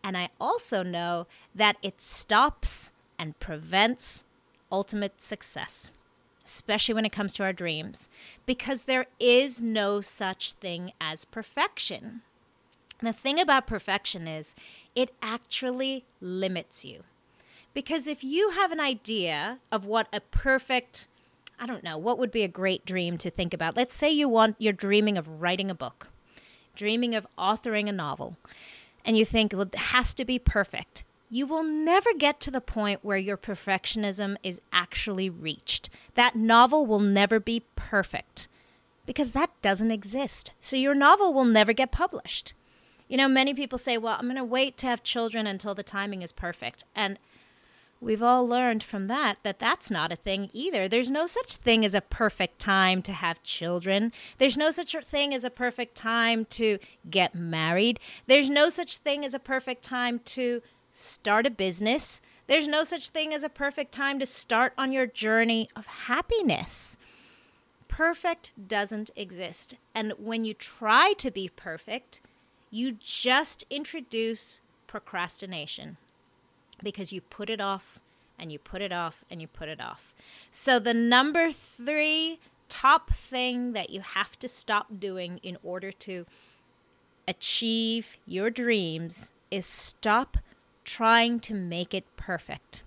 And 0.04 0.18
I 0.18 0.30
also 0.40 0.84
know 0.84 1.28
that 1.54 1.78
it 1.84 2.02
stops 2.02 2.92
and 3.18 3.38
prevents 3.40 4.24
ultimate 4.72 5.22
success, 5.22 5.92
especially 6.46 6.96
when 6.96 7.06
it 7.06 7.12
comes 7.12 7.34
to 7.34 7.44
our 7.44 7.54
dreams, 7.54 8.10
because 8.46 8.84
there 8.84 9.08
is 9.20 9.62
no 9.62 10.02
such 10.02 10.54
thing 10.54 10.92
as 11.00 11.26
perfection. 11.26 12.22
The 13.02 13.14
thing 13.14 13.40
about 13.40 13.68
perfection 13.68 14.28
is 14.28 14.56
it 14.96 15.14
actually 15.22 16.06
limits 16.20 16.84
you. 16.84 17.04
Because 17.74 18.08
if 18.08 18.24
you 18.24 18.50
have 18.52 18.72
an 18.72 18.80
idea 18.80 19.60
of 19.72 19.86
what 19.86 20.08
a 20.12 20.20
perfect, 20.20 21.08
I 21.60 21.66
don't 21.66 21.84
know, 21.84 21.98
what 21.98 22.18
would 22.18 22.32
be 22.32 22.44
a 22.44 22.48
great 22.50 22.86
dream 22.86 23.18
to 23.20 23.30
think 23.30 23.54
about? 23.54 23.78
Let's 23.78 23.94
say 23.94 24.10
you 24.10 24.28
want 24.28 24.56
you're 24.60 24.74
dreaming 24.74 25.18
of 25.18 25.42
writing 25.42 25.70
a 25.72 25.76
book, 25.76 26.10
dreaming 26.76 27.16
of 27.16 27.28
authoring 27.38 27.88
a 27.88 27.94
novel, 27.94 28.38
and 29.06 29.18
you 29.18 29.24
think 29.24 29.54
it 29.54 29.76
has 29.76 30.14
to 30.16 30.26
be 30.26 30.40
perfect 30.40 31.04
you 31.30 31.46
will 31.46 31.64
never 31.64 32.12
get 32.18 32.40
to 32.42 32.52
the 32.52 32.62
point 32.62 33.04
where 33.04 33.18
your 33.18 33.38
perfectionism 33.38 34.36
is 34.42 34.60
actually 34.74 35.30
reached. 35.30 35.90
That 36.16 36.36
novel 36.36 36.86
will 36.86 37.00
never 37.00 37.40
be 37.40 37.64
perfect 37.76 38.48
because 39.06 39.32
that 39.32 39.52
doesn't 39.62 39.92
exist. 39.92 40.54
So 40.60 40.76
your 40.76 40.96
novel 40.96 41.34
will 41.34 41.46
never 41.46 41.74
get 41.74 41.92
published. 41.92 42.54
You 43.08 43.18
know, 43.18 43.28
many 43.28 43.54
people 43.54 43.78
say, 43.78 43.98
well, 43.98 44.18
I'm 44.20 44.26
going 44.26 44.36
to 44.36 44.44
wait 44.44 44.78
to 44.78 44.88
have 44.88 45.04
children 45.04 45.48
until 45.48 45.74
the 45.74 45.84
timing 45.84 46.22
is 46.22 46.32
perfect. 46.32 46.84
And 46.96 47.18
we've 48.00 48.22
all 48.22 48.48
learned 48.48 48.84
from 48.84 49.08
that 49.08 49.38
that 49.44 49.60
that's 49.60 49.92
not 49.92 50.12
a 50.12 50.16
thing 50.16 50.50
either. 50.54 50.88
There's 50.88 51.10
no 51.12 51.26
such 51.26 51.56
thing 51.56 51.84
as 51.84 51.94
a 51.94 52.02
perfect 52.02 52.60
time 52.60 53.02
to 53.04 53.14
have 53.14 53.42
children. 53.44 54.12
There's 54.38 54.58
no 54.58 54.72
such 54.72 54.96
thing 55.04 55.34
as 55.34 55.44
a 55.44 55.50
perfect 55.50 55.96
time 55.96 56.46
to 56.46 56.78
get 57.10 57.34
married. 57.34 58.00
There's 58.28 58.50
no 58.50 58.70
such 58.70 58.98
thing 58.98 59.26
as 59.26 59.34
a 59.34 59.40
perfect 59.40 59.84
time 59.84 60.20
to 60.26 60.62
start 60.92 61.46
a 61.46 61.52
business. 61.52 62.22
There's 62.48 62.68
no 62.68 62.84
such 62.84 63.10
thing 63.10 63.34
as 63.34 63.44
a 63.44 63.50
perfect 63.50 63.92
time 63.92 64.20
to 64.20 64.26
start 64.26 64.74
on 64.78 64.92
your 64.92 65.06
journey 65.06 65.70
of 65.76 65.86
happiness. 65.86 66.98
Perfect 67.88 68.54
doesn't 68.68 69.12
exist. 69.16 69.76
And 69.94 70.14
when 70.18 70.46
you 70.46 70.54
try 70.54 71.14
to 71.18 71.32
be 71.32 71.50
perfect, 71.56 72.22
you 72.72 72.94
just 73.00 73.66
introduce 73.70 74.62
procrastination 74.88 75.98
because 76.82 77.12
you 77.12 77.22
put 77.22 77.50
it 77.50 77.62
off 77.62 78.00
and 78.38 78.52
you 78.52 78.60
put 78.60 78.82
it 78.82 78.92
off 78.92 79.26
and 79.30 79.42
you 79.42 79.48
put 79.48 79.70
it 79.70 79.82
off. 79.82 80.14
So, 80.50 80.80
the 80.80 80.94
number 80.94 81.52
three 81.52 82.40
top 82.70 83.12
thing 83.12 83.74
that 83.74 83.90
you 83.90 84.02
have 84.02 84.38
to 84.40 84.48
stop 84.48 85.00
doing 85.00 85.40
in 85.44 85.58
order 85.64 85.92
to 85.92 86.26
achieve 87.28 88.18
your 88.26 88.50
dreams 88.50 89.34
is 89.52 89.66
stop 89.66 90.38
trying 90.90 91.40
to 91.40 91.54
make 91.54 91.94
it 91.94 92.06
perfect 92.18 92.84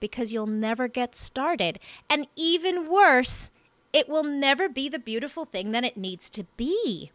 because 0.00 0.32
you'll 0.32 0.46
never 0.46 0.88
get 0.88 1.16
started. 1.16 1.78
And 2.08 2.26
even 2.36 2.90
worse, 2.90 3.50
it 3.92 4.08
will 4.08 4.24
never 4.24 4.68
be 4.68 4.88
the 4.88 4.98
beautiful 4.98 5.44
thing 5.44 5.72
that 5.72 5.84
it 5.84 5.96
needs 5.96 6.28
to 6.30 6.44
be. 6.56 7.10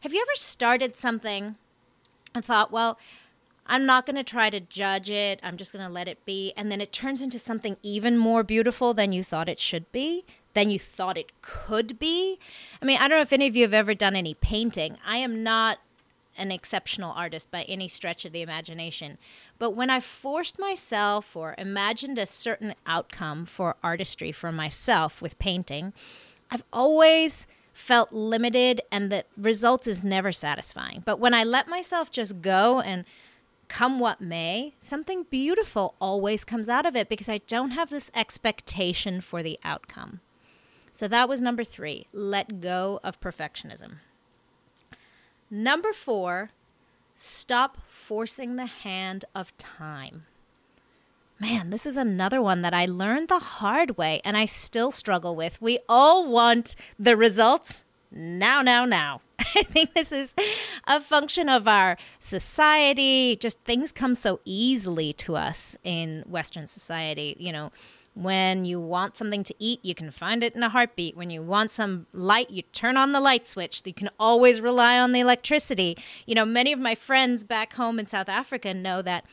Have 0.00 0.14
you 0.14 0.22
ever 0.22 0.36
started 0.36 0.96
something 0.96 1.56
and 2.34 2.44
thought, 2.44 2.72
well, 2.72 2.98
I'm 3.66 3.86
not 3.86 4.06
going 4.06 4.16
to 4.16 4.24
try 4.24 4.50
to 4.50 4.60
judge 4.60 5.08
it. 5.10 5.38
I'm 5.42 5.56
just 5.56 5.72
going 5.72 5.84
to 5.86 5.92
let 5.92 6.08
it 6.08 6.24
be. 6.24 6.52
And 6.56 6.70
then 6.70 6.80
it 6.80 6.92
turns 6.92 7.22
into 7.22 7.38
something 7.38 7.76
even 7.82 8.18
more 8.18 8.42
beautiful 8.42 8.94
than 8.94 9.12
you 9.12 9.22
thought 9.22 9.48
it 9.48 9.60
should 9.60 9.90
be, 9.92 10.24
than 10.54 10.70
you 10.70 10.78
thought 10.78 11.16
it 11.16 11.30
could 11.42 11.98
be. 11.98 12.38
I 12.80 12.84
mean, 12.84 12.98
I 12.98 13.08
don't 13.08 13.18
know 13.18 13.22
if 13.22 13.32
any 13.32 13.46
of 13.46 13.54
you 13.54 13.62
have 13.62 13.74
ever 13.74 13.94
done 13.94 14.16
any 14.16 14.34
painting. 14.34 14.98
I 15.06 15.18
am 15.18 15.42
not 15.42 15.78
an 16.36 16.50
exceptional 16.50 17.12
artist 17.12 17.50
by 17.50 17.62
any 17.62 17.88
stretch 17.88 18.24
of 18.24 18.32
the 18.32 18.42
imagination. 18.42 19.18
But 19.58 19.70
when 19.70 19.90
I 19.90 20.00
forced 20.00 20.58
myself 20.58 21.36
or 21.36 21.54
imagined 21.58 22.18
a 22.18 22.26
certain 22.26 22.74
outcome 22.86 23.46
for 23.46 23.76
artistry 23.82 24.32
for 24.32 24.52
myself 24.52 25.20
with 25.20 25.38
painting, 25.38 25.92
I've 26.50 26.64
always 26.72 27.46
felt 27.72 28.12
limited 28.12 28.82
and 28.90 29.10
the 29.10 29.24
result 29.36 29.86
is 29.86 30.04
never 30.04 30.32
satisfying. 30.32 31.02
But 31.04 31.18
when 31.18 31.34
I 31.34 31.44
let 31.44 31.68
myself 31.68 32.10
just 32.10 32.42
go 32.42 32.80
and 32.80 33.04
come 33.68 33.98
what 33.98 34.20
may, 34.20 34.74
something 34.80 35.24
beautiful 35.30 35.94
always 35.98 36.44
comes 36.44 36.68
out 36.68 36.84
of 36.84 36.94
it 36.94 37.08
because 37.08 37.28
I 37.28 37.38
don't 37.38 37.70
have 37.70 37.88
this 37.88 38.10
expectation 38.14 39.20
for 39.20 39.42
the 39.42 39.58
outcome. 39.64 40.20
So 40.92 41.08
that 41.08 41.28
was 41.28 41.40
number 41.40 41.64
three 41.64 42.06
let 42.12 42.60
go 42.60 43.00
of 43.02 43.20
perfectionism. 43.20 43.96
Number 45.54 45.92
four, 45.92 46.48
stop 47.14 47.76
forcing 47.86 48.56
the 48.56 48.64
hand 48.64 49.26
of 49.34 49.54
time. 49.58 50.24
Man, 51.38 51.68
this 51.68 51.84
is 51.84 51.98
another 51.98 52.40
one 52.40 52.62
that 52.62 52.72
I 52.72 52.86
learned 52.86 53.28
the 53.28 53.38
hard 53.38 53.98
way 53.98 54.22
and 54.24 54.34
I 54.34 54.46
still 54.46 54.90
struggle 54.90 55.36
with. 55.36 55.60
We 55.60 55.78
all 55.90 56.26
want 56.26 56.74
the 56.98 57.18
results 57.18 57.84
now, 58.10 58.62
now, 58.62 58.86
now. 58.86 59.20
I 59.38 59.64
think 59.64 59.92
this 59.92 60.10
is 60.10 60.34
a 60.86 61.00
function 61.00 61.50
of 61.50 61.68
our 61.68 61.98
society. 62.18 63.36
Just 63.36 63.60
things 63.60 63.92
come 63.92 64.14
so 64.14 64.40
easily 64.46 65.12
to 65.14 65.36
us 65.36 65.76
in 65.84 66.24
Western 66.26 66.66
society. 66.66 67.36
You 67.38 67.52
know, 67.52 67.72
when 68.14 68.64
you 68.64 68.78
want 68.78 69.16
something 69.16 69.42
to 69.44 69.54
eat, 69.58 69.80
you 69.82 69.94
can 69.94 70.10
find 70.10 70.42
it 70.42 70.54
in 70.54 70.62
a 70.62 70.68
heartbeat. 70.68 71.16
When 71.16 71.30
you 71.30 71.42
want 71.42 71.70
some 71.70 72.06
light, 72.12 72.50
you 72.50 72.62
turn 72.62 72.96
on 72.96 73.12
the 73.12 73.20
light 73.20 73.46
switch. 73.46 73.82
You 73.84 73.94
can 73.94 74.10
always 74.18 74.60
rely 74.60 74.98
on 74.98 75.12
the 75.12 75.20
electricity. 75.20 75.96
You 76.26 76.34
know, 76.34 76.44
many 76.44 76.72
of 76.72 76.78
my 76.78 76.94
friends 76.94 77.42
back 77.42 77.74
home 77.74 77.98
in 77.98 78.06
South 78.06 78.28
Africa 78.28 78.74
know 78.74 79.00
that 79.02 79.24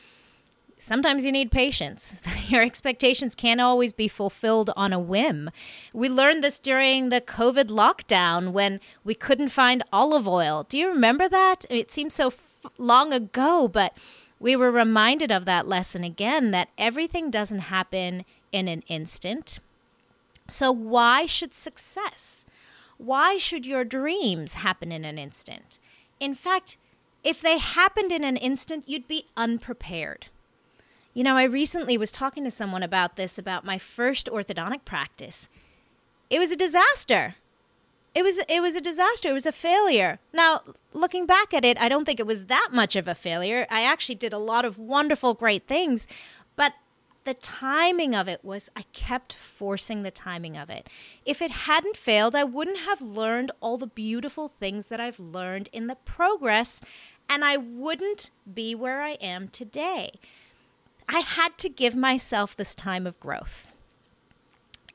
sometimes 0.78 1.24
you 1.26 1.32
need 1.32 1.50
patience. 1.50 2.20
Your 2.48 2.62
expectations 2.62 3.34
can't 3.34 3.60
always 3.60 3.92
be 3.92 4.08
fulfilled 4.08 4.70
on 4.76 4.92
a 4.94 4.98
whim. 4.98 5.50
We 5.92 6.08
learned 6.08 6.42
this 6.42 6.58
during 6.58 7.10
the 7.10 7.20
COVID 7.20 7.66
lockdown 7.66 8.52
when 8.52 8.80
we 9.04 9.14
couldn't 9.14 9.50
find 9.50 9.82
olive 9.92 10.26
oil. 10.26 10.64
Do 10.68 10.78
you 10.78 10.88
remember 10.88 11.28
that? 11.28 11.66
It 11.68 11.92
seems 11.92 12.14
so 12.14 12.28
f- 12.28 12.46
long 12.78 13.12
ago, 13.12 13.68
but 13.68 13.96
we 14.38 14.56
were 14.56 14.70
reminded 14.70 15.30
of 15.30 15.44
that 15.44 15.68
lesson 15.68 16.02
again 16.02 16.50
that 16.52 16.70
everything 16.78 17.30
doesn't 17.30 17.58
happen 17.58 18.24
in 18.52 18.68
an 18.68 18.82
instant. 18.88 19.60
So, 20.48 20.72
why 20.72 21.26
should 21.26 21.54
success? 21.54 22.44
Why 22.98 23.36
should 23.36 23.64
your 23.64 23.84
dreams 23.84 24.54
happen 24.54 24.92
in 24.92 25.04
an 25.04 25.18
instant? 25.18 25.78
In 26.18 26.34
fact, 26.34 26.76
if 27.22 27.40
they 27.40 27.58
happened 27.58 28.12
in 28.12 28.24
an 28.24 28.36
instant, 28.36 28.88
you'd 28.88 29.08
be 29.08 29.26
unprepared. 29.36 30.26
You 31.14 31.24
know, 31.24 31.36
I 31.36 31.44
recently 31.44 31.98
was 31.98 32.12
talking 32.12 32.44
to 32.44 32.50
someone 32.50 32.82
about 32.82 33.16
this 33.16 33.38
about 33.38 33.64
my 33.64 33.78
first 33.78 34.28
orthodontic 34.30 34.84
practice. 34.84 35.48
It 36.28 36.38
was 36.38 36.52
a 36.52 36.56
disaster. 36.56 37.36
It 38.14 38.22
was 38.22 38.38
it 38.48 38.60
was 38.60 38.74
a 38.74 38.80
disaster. 38.80 39.30
It 39.30 39.34
was 39.34 39.46
a 39.46 39.52
failure. 39.52 40.18
Now, 40.32 40.62
looking 40.92 41.26
back 41.26 41.54
at 41.54 41.64
it, 41.64 41.80
I 41.80 41.88
don't 41.88 42.04
think 42.04 42.20
it 42.20 42.26
was 42.26 42.46
that 42.46 42.68
much 42.72 42.96
of 42.96 43.06
a 43.06 43.14
failure. 43.14 43.66
I 43.70 43.82
actually 43.82 44.16
did 44.16 44.32
a 44.32 44.38
lot 44.38 44.64
of 44.64 44.78
wonderful 44.78 45.34
great 45.34 45.66
things, 45.66 46.06
the 47.24 47.34
timing 47.34 48.14
of 48.14 48.28
it 48.28 48.44
was 48.44 48.70
I 48.74 48.82
kept 48.92 49.34
forcing 49.34 50.02
the 50.02 50.10
timing 50.10 50.56
of 50.56 50.70
it. 50.70 50.88
If 51.24 51.42
it 51.42 51.50
hadn't 51.50 51.96
failed, 51.96 52.34
I 52.34 52.44
wouldn't 52.44 52.80
have 52.80 53.02
learned 53.02 53.50
all 53.60 53.76
the 53.76 53.86
beautiful 53.86 54.48
things 54.48 54.86
that 54.86 55.00
I've 55.00 55.20
learned 55.20 55.68
in 55.72 55.86
the 55.86 55.96
progress, 55.96 56.80
and 57.28 57.44
I 57.44 57.56
wouldn't 57.56 58.30
be 58.52 58.74
where 58.74 59.02
I 59.02 59.12
am 59.20 59.48
today. 59.48 60.12
I 61.08 61.20
had 61.20 61.58
to 61.58 61.68
give 61.68 61.94
myself 61.94 62.56
this 62.56 62.74
time 62.74 63.06
of 63.06 63.20
growth. 63.20 63.69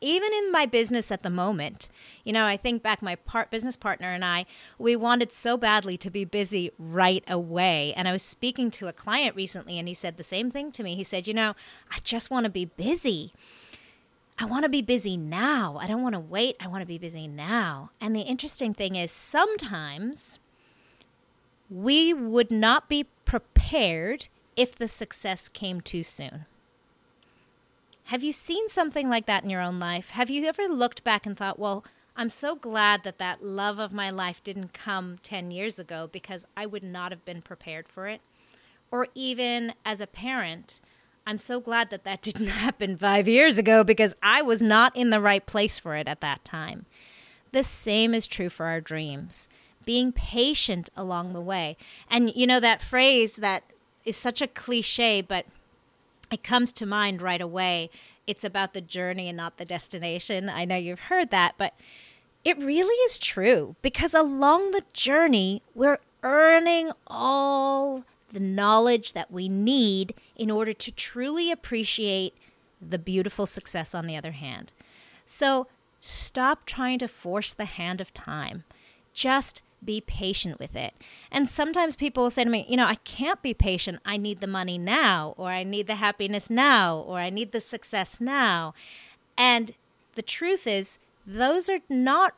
Even 0.02 0.32
in 0.34 0.52
my 0.52 0.66
business 0.66 1.12
at 1.12 1.24
the 1.24 1.30
moment 1.30 1.90
you 2.24 2.34
know 2.34 2.46
i 2.46 2.58
think 2.58 2.82
back 2.82 3.02
my 3.02 3.16
part 3.16 3.50
business 3.52 3.78
partner 3.78 4.12
and 4.12 4.24
i 4.24 4.46
we 4.78 4.96
wanted 4.96 5.32
so 5.32 5.58
badly 5.58 5.98
to 5.98 6.10
be 6.10 6.26
busy 6.26 6.72
right 6.78 7.24
away. 7.28 7.94
And 7.96 8.08
i 8.08 8.12
was 8.12 8.24
speaking 8.24 8.72
to 8.72 8.88
a 8.88 8.94
client 8.94 9.36
recently 9.36 9.80
and 9.80 9.88
he 9.88 9.94
said 9.94 10.18
the 10.18 10.24
same 10.24 10.50
thing 10.52 10.72
to 10.74 10.84
me. 10.84 10.96
He 10.96 11.04
said 11.04 11.28
you 11.28 11.34
know 11.34 11.56
i 11.92 11.98
just 12.04 12.30
want 12.30 12.46
to 12.46 12.50
be 12.50 12.66
busy. 12.66 13.32
I 14.38 14.44
want 14.44 14.64
to 14.64 14.70
be 14.70 14.82
busy 14.82 15.16
now. 15.16 15.78
I 15.80 15.88
don't 15.88 16.04
want 16.04 16.12
to 16.14 16.20
wait. 16.20 16.58
I 16.60 16.68
want 16.68 16.82
to 16.82 16.86
be 16.86 16.98
busy 16.98 17.26
now. 17.26 17.92
And 18.02 18.14
the 18.14 18.22
interesting 18.22 18.74
thing 18.74 18.98
is 18.98 19.10
sometimes 19.10 20.40
we 21.70 22.14
would 22.14 22.52
not 22.52 22.90
be 22.90 23.06
prepared 23.24 24.28
if 24.58 24.76
the 24.76 24.90
success 24.90 25.48
came 25.48 25.80
too 25.80 26.04
soon 26.04 26.46
have 28.06 28.24
you 28.24 28.32
seen 28.32 28.70
something 28.70 29.10
like 29.10 29.26
that 29.26 29.44
in 29.44 29.50
your 29.50 29.62
own 29.62 29.80
life? 29.80 30.12
Have 30.12 30.30
you 30.30 30.46
ever 30.46 30.68
looked 30.68 31.04
back 31.04 31.26
and 31.26 31.36
thought, 31.36 31.58
well, 31.58 31.84
I'm 32.16 32.30
so 32.30 32.56
glad 32.56 33.04
that 33.04 33.18
that 33.18 33.44
love 33.44 33.80
of 33.80 33.92
my 33.92 34.10
life 34.10 34.44
didn't 34.44 34.74
come 34.74 35.18
10 35.24 35.50
years 35.52 35.80
ago 35.80 36.08
because 36.12 36.46
I 36.56 36.66
would 36.66 36.84
not 36.84 37.12
have 37.12 37.26
been 37.26 37.42
prepared 37.42 37.90
for 37.90 38.08
it? 38.08 38.22
Or 38.92 39.08
even 39.16 39.74
as 39.84 40.02
a 40.02 40.08
parent, 40.08 40.80
I'm 41.26 41.40
so 41.40 41.60
glad 41.60 41.90
that 41.90 42.04
that 42.04 42.22
didn't 42.22 42.48
happen 42.48 42.96
five 42.96 43.28
years 43.28 43.58
ago 43.58 43.84
because 43.84 44.16
I 44.22 44.44
was 44.44 44.62
not 44.62 44.96
in 44.96 45.10
the 45.10 45.20
right 45.20 45.46
place 45.46 45.80
for 45.80 45.96
it 45.96 46.08
at 46.08 46.22
that 46.22 46.46
time. 46.46 46.86
The 47.52 47.64
same 47.64 48.14
is 48.14 48.28
true 48.28 48.50
for 48.50 48.68
our 48.68 48.82
dreams. 48.82 49.50
Being 49.84 50.12
patient 50.12 50.90
along 50.96 51.34
the 51.34 51.42
way. 51.42 51.76
And 52.10 52.32
you 52.36 52.46
know, 52.46 52.60
that 52.60 52.82
phrase 52.82 53.38
that 53.38 53.64
is 54.06 54.16
such 54.16 54.42
a 54.42 54.48
cliche, 54.48 55.22
but 55.22 55.46
it 56.32 56.44
comes 56.44 56.74
to 56.74 56.86
mind 56.86 57.22
right 57.22 57.42
away. 57.42 57.90
It's 58.28 58.44
about 58.44 58.74
the 58.74 58.82
journey 58.82 59.28
and 59.28 59.38
not 59.38 59.58
the 59.58 59.66
destination. 59.66 60.50
I 60.50 60.66
know 60.66 60.76
you've 60.76 61.00
heard 61.02 61.30
that, 61.32 61.56
but 61.58 61.74
it 62.44 62.58
really 62.60 62.96
is 63.06 63.18
true 63.18 63.76
because 63.82 64.14
along 64.14 64.72
the 64.72 64.84
journey, 64.94 65.62
we're 65.74 66.00
earning 66.24 66.92
all 67.08 68.04
the 68.34 68.40
knowledge 68.40 69.14
that 69.14 69.32
we 69.32 69.48
need 69.48 70.14
in 70.36 70.52
order 70.52 70.74
to 70.74 70.92
truly 70.92 71.52
appreciate 71.52 72.34
the 72.82 73.00
beautiful 73.00 73.46
success 73.46 73.96
on 73.96 74.08
the 74.08 74.18
other 74.18 74.34
hand. 74.34 74.74
So 75.26 75.68
stop 76.00 76.66
trying 76.66 77.00
to 77.00 77.08
force 77.08 77.54
the 77.54 77.66
hand 77.66 78.02
of 78.02 78.14
time. 78.14 78.64
Just 79.14 79.62
be 79.84 80.02
patient 80.02 80.60
with 80.60 80.76
it. 80.76 80.94
And 81.32 81.48
sometimes 81.48 81.96
people 81.96 82.24
will 82.24 82.30
say 82.30 82.44
to 82.44 82.50
me, 82.50 82.66
you 82.68 82.78
know, 82.78 82.86
I 82.86 82.96
can't 82.96 83.42
be 83.42 83.54
patient. 83.54 84.00
I 84.06 84.18
need 84.18 84.40
the 84.42 84.48
money 84.48 84.78
now, 84.78 85.34
or 85.38 85.50
I 85.50 85.64
need 85.64 85.88
the 85.88 85.96
happiness 85.96 86.50
now, 86.50 86.98
or 86.98 87.20
I 87.20 87.30
need 87.30 87.52
the 87.52 87.62
success 87.62 88.20
now. 88.20 88.74
And 89.38 89.74
the 90.16 90.22
truth 90.22 90.66
is, 90.66 90.98
those 91.28 91.70
are 91.70 91.80
not 91.90 92.34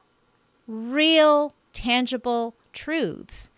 real, 0.68 1.54
tangible 1.74 2.56
truths. 2.74 3.50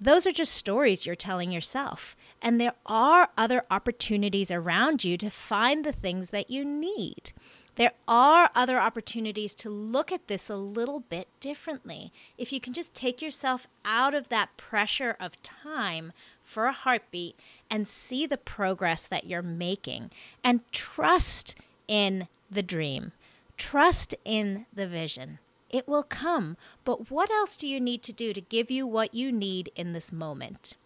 Those 0.00 0.26
are 0.26 0.32
just 0.32 0.54
stories 0.54 1.06
you're 1.06 1.14
telling 1.14 1.52
yourself. 1.52 2.16
And 2.40 2.60
there 2.60 2.74
are 2.86 3.28
other 3.38 3.64
opportunities 3.70 4.50
around 4.50 5.04
you 5.04 5.16
to 5.18 5.30
find 5.30 5.84
the 5.84 5.92
things 5.92 6.30
that 6.30 6.50
you 6.50 6.64
need 6.64 7.32
there 7.76 7.92
are 8.06 8.50
other 8.54 8.78
opportunities 8.78 9.54
to 9.56 9.70
look 9.70 10.12
at 10.12 10.28
this 10.28 10.50
a 10.50 10.56
little 10.56 11.00
bit 11.00 11.28
differently. 11.40 12.12
If 12.36 12.52
you 12.52 12.60
can 12.60 12.74
just 12.74 12.94
take 12.94 13.22
yourself 13.22 13.66
out 13.84 14.14
of 14.14 14.28
that 14.28 14.56
pressure 14.56 15.16
of 15.18 15.42
time 15.42 16.12
for 16.42 16.66
a 16.66 16.72
heartbeat 16.72 17.38
and 17.70 17.88
see 17.88 18.26
the 18.26 18.36
progress 18.36 19.06
that 19.06 19.24
you're 19.24 19.42
making 19.42 20.10
and 20.44 20.60
trust 20.70 21.54
in 21.88 22.28
the 22.50 22.62
dream, 22.62 23.12
trust 23.56 24.14
in 24.24 24.66
the 24.72 24.86
vision. 24.86 25.38
It 25.70 25.88
will 25.88 26.02
come. 26.02 26.58
But 26.84 27.10
what 27.10 27.30
else 27.30 27.56
do 27.56 27.66
you 27.66 27.80
need 27.80 28.02
to 28.02 28.12
do 28.12 28.34
to 28.34 28.40
give 28.42 28.70
you 28.70 28.86
what 28.86 29.14
you 29.14 29.32
need 29.32 29.72
in 29.74 29.94
this 29.94 30.12
moment? 30.12 30.76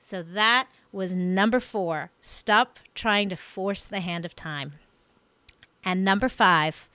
So 0.00 0.22
that 0.22 0.66
was 0.90 1.14
number 1.14 1.60
four. 1.60 2.10
Stop 2.20 2.80
trying 2.94 3.28
to 3.28 3.36
force 3.36 3.84
the 3.84 4.00
hand 4.00 4.24
of 4.24 4.34
time. 4.34 4.74
And 5.84 6.04
number 6.04 6.28
five, 6.28 6.88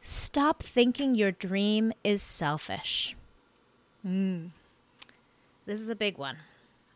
stop 0.00 0.62
thinking 0.62 1.14
your 1.14 1.32
dream 1.32 1.92
is 2.04 2.22
selfish. 2.22 3.16
Mm. 4.06 4.50
This 5.66 5.80
is 5.80 5.88
a 5.88 5.96
big 5.96 6.18
one. 6.18 6.36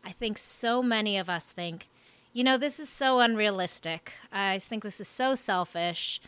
I 0.05 0.11
think 0.11 0.37
so 0.37 0.81
many 0.81 1.17
of 1.17 1.29
us 1.29 1.49
think, 1.49 1.89
you 2.33 2.43
know, 2.43 2.57
this 2.57 2.79
is 2.79 2.89
so 2.89 3.19
unrealistic. 3.19 4.13
I 4.31 4.59
think 4.59 4.83
this 4.83 5.01
is 5.01 5.07
so 5.07 5.35
selfish 5.35 6.21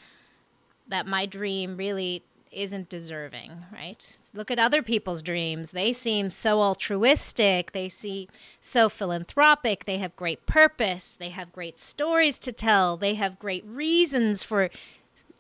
that 0.88 1.08
my 1.08 1.26
dream 1.26 1.78
really 1.78 2.24
isn't 2.52 2.90
deserving, 2.90 3.64
right? 3.72 4.18
Look 4.34 4.50
at 4.50 4.60
other 4.60 4.82
people's 4.82 5.22
dreams. 5.22 5.72
They 5.72 5.92
seem 5.92 6.30
so 6.30 6.62
altruistic. 6.62 7.74
They 7.74 7.90
seem 7.90 8.28
so 8.62 8.88
philanthropic. 8.88 9.84
They 9.86 9.98
have 9.98 10.16
great 10.16 10.46
purpose. 10.46 11.16
They 11.18 11.30
have 11.30 11.52
great 11.52 11.78
stories 11.78 12.40
to 12.40 12.54
tell. 12.54 12.96
They 12.96 13.16
have 13.16 13.40
great 13.40 13.66
reasons 13.66 14.44
for 14.44 14.70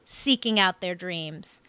seeking 0.03 0.59
out 0.59 0.81
their 0.81 0.95
dreams. 0.95 1.61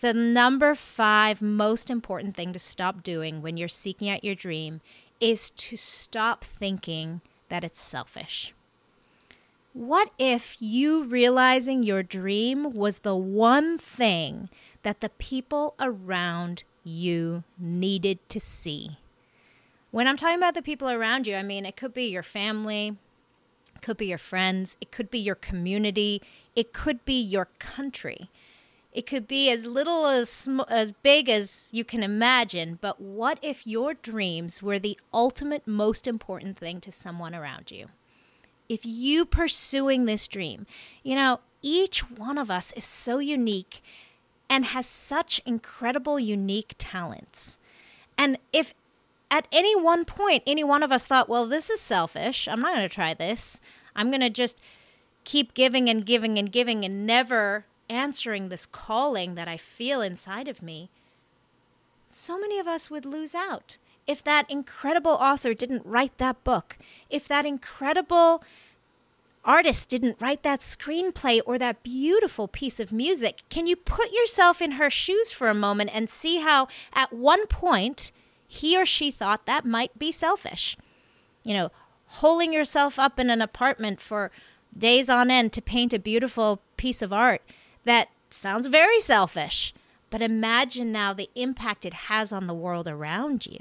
The 0.00 0.14
number 0.14 0.74
five 0.74 1.42
most 1.42 1.90
important 1.90 2.34
thing 2.34 2.54
to 2.54 2.58
stop 2.58 3.02
doing 3.02 3.42
when 3.42 3.58
you're 3.58 3.68
seeking 3.68 4.08
out 4.08 4.24
your 4.24 4.34
dream 4.34 4.80
is 5.20 5.50
to 5.50 5.76
stop 5.76 6.42
thinking 6.42 7.20
that 7.50 7.62
it's 7.64 7.80
selfish. 7.80 8.54
What 9.74 10.10
if 10.18 10.56
you 10.60 11.04
realizing 11.04 11.82
your 11.82 12.02
dream 12.02 12.70
was 12.72 12.98
the 12.98 13.14
one 13.14 13.78
thing 13.78 14.48
that 14.82 15.00
the 15.00 15.10
people 15.10 15.74
around 15.80 16.64
you 16.84 17.44
needed 17.58 18.18
to 18.28 18.40
see. 18.40 18.98
When 19.90 20.08
I'm 20.08 20.16
talking 20.16 20.38
about 20.38 20.54
the 20.54 20.62
people 20.62 20.88
around 20.88 21.26
you, 21.26 21.36
I 21.36 21.42
mean, 21.42 21.66
it 21.66 21.76
could 21.76 21.92
be 21.92 22.04
your 22.04 22.22
family, 22.22 22.96
it 23.74 23.82
could 23.82 23.96
be 23.96 24.06
your 24.06 24.18
friends, 24.18 24.76
it 24.80 24.90
could 24.90 25.10
be 25.10 25.18
your 25.18 25.34
community, 25.34 26.22
it 26.56 26.72
could 26.72 27.04
be 27.04 27.20
your 27.20 27.48
country. 27.58 28.30
It 28.92 29.06
could 29.06 29.26
be 29.26 29.50
as 29.50 29.64
little 29.64 30.06
as 30.06 30.28
sm- 30.28 30.60
as 30.68 30.92
big 30.92 31.30
as 31.30 31.68
you 31.72 31.82
can 31.82 32.02
imagine, 32.02 32.78
but 32.80 33.00
what 33.00 33.38
if 33.40 33.66
your 33.66 33.94
dreams 33.94 34.62
were 34.62 34.78
the 34.78 34.98
ultimate 35.14 35.66
most 35.66 36.06
important 36.06 36.58
thing 36.58 36.78
to 36.82 36.92
someone 36.92 37.34
around 37.34 37.70
you? 37.70 37.86
If 38.68 38.84
you 38.84 39.24
pursuing 39.24 40.04
this 40.04 40.28
dream, 40.28 40.66
you 41.02 41.14
know, 41.14 41.40
each 41.62 42.00
one 42.10 42.36
of 42.36 42.50
us 42.50 42.72
is 42.72 42.84
so 42.84 43.18
unique 43.18 43.82
and 44.48 44.66
has 44.66 44.86
such 44.86 45.40
incredible, 45.46 46.18
unique 46.18 46.74
talents. 46.78 47.58
And 48.18 48.38
if 48.52 48.74
at 49.30 49.48
any 49.50 49.74
one 49.74 50.04
point 50.04 50.42
any 50.46 50.62
one 50.62 50.82
of 50.82 50.92
us 50.92 51.06
thought, 51.06 51.28
well, 51.28 51.46
this 51.46 51.70
is 51.70 51.80
selfish, 51.80 52.46
I'm 52.46 52.60
not 52.60 52.74
going 52.74 52.88
to 52.88 52.94
try 52.94 53.14
this, 53.14 53.60
I'm 53.96 54.10
going 54.10 54.20
to 54.20 54.30
just 54.30 54.60
keep 55.24 55.54
giving 55.54 55.88
and 55.88 56.04
giving 56.04 56.38
and 56.38 56.52
giving 56.52 56.84
and 56.84 57.06
never 57.06 57.64
answering 57.88 58.48
this 58.48 58.66
calling 58.66 59.34
that 59.34 59.48
I 59.48 59.56
feel 59.56 60.00
inside 60.00 60.48
of 60.48 60.62
me, 60.62 60.90
so 62.08 62.38
many 62.38 62.58
of 62.58 62.66
us 62.66 62.90
would 62.90 63.06
lose 63.06 63.34
out. 63.34 63.78
If 64.06 64.24
that 64.24 64.50
incredible 64.50 65.12
author 65.12 65.54
didn't 65.54 65.86
write 65.86 66.18
that 66.18 66.42
book, 66.42 66.76
if 67.08 67.28
that 67.28 67.46
incredible 67.46 68.42
artist 69.44 69.88
didn't 69.88 70.20
write 70.20 70.42
that 70.42 70.60
screenplay 70.60 71.40
or 71.44 71.58
that 71.58 71.82
beautiful 71.82 72.48
piece 72.48 72.78
of 72.78 72.92
music. 72.92 73.42
Can 73.48 73.66
you 73.66 73.76
put 73.76 74.12
yourself 74.12 74.62
in 74.62 74.72
her 74.72 74.90
shoes 74.90 75.32
for 75.32 75.48
a 75.48 75.54
moment 75.54 75.90
and 75.92 76.08
see 76.08 76.38
how, 76.38 76.68
at 76.92 77.12
one 77.12 77.46
point, 77.46 78.12
he 78.46 78.78
or 78.78 78.86
she 78.86 79.10
thought 79.10 79.46
that 79.46 79.64
might 79.64 79.98
be 79.98 80.12
selfish? 80.12 80.76
You 81.44 81.54
know, 81.54 81.70
holding 82.06 82.52
yourself 82.52 82.98
up 82.98 83.18
in 83.18 83.30
an 83.30 83.42
apartment 83.42 84.00
for 84.00 84.30
days 84.76 85.10
on 85.10 85.30
end 85.30 85.52
to 85.52 85.62
paint 85.62 85.92
a 85.92 85.98
beautiful 85.98 86.60
piece 86.76 87.02
of 87.02 87.12
art 87.12 87.42
that 87.84 88.08
sounds 88.30 88.66
very 88.66 89.00
selfish. 89.00 89.74
But 90.10 90.22
imagine 90.22 90.92
now 90.92 91.14
the 91.14 91.30
impact 91.34 91.84
it 91.84 91.94
has 91.94 92.32
on 92.32 92.46
the 92.46 92.54
world 92.54 92.86
around 92.86 93.46
you. 93.46 93.60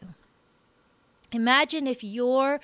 Imagine 1.32 1.88
if 1.88 2.04
your 2.04 2.60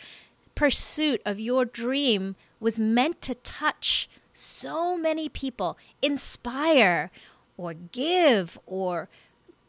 pursuit 0.57 1.21
of 1.23 1.39
your 1.39 1.65
dream 1.65 2.35
was 2.59 2.79
meant 2.79 3.21
to 3.21 3.35
touch 3.35 4.09
so 4.33 4.97
many 4.97 5.29
people, 5.29 5.77
inspire 6.01 7.11
or 7.57 7.75
give 7.75 8.57
or 8.65 9.07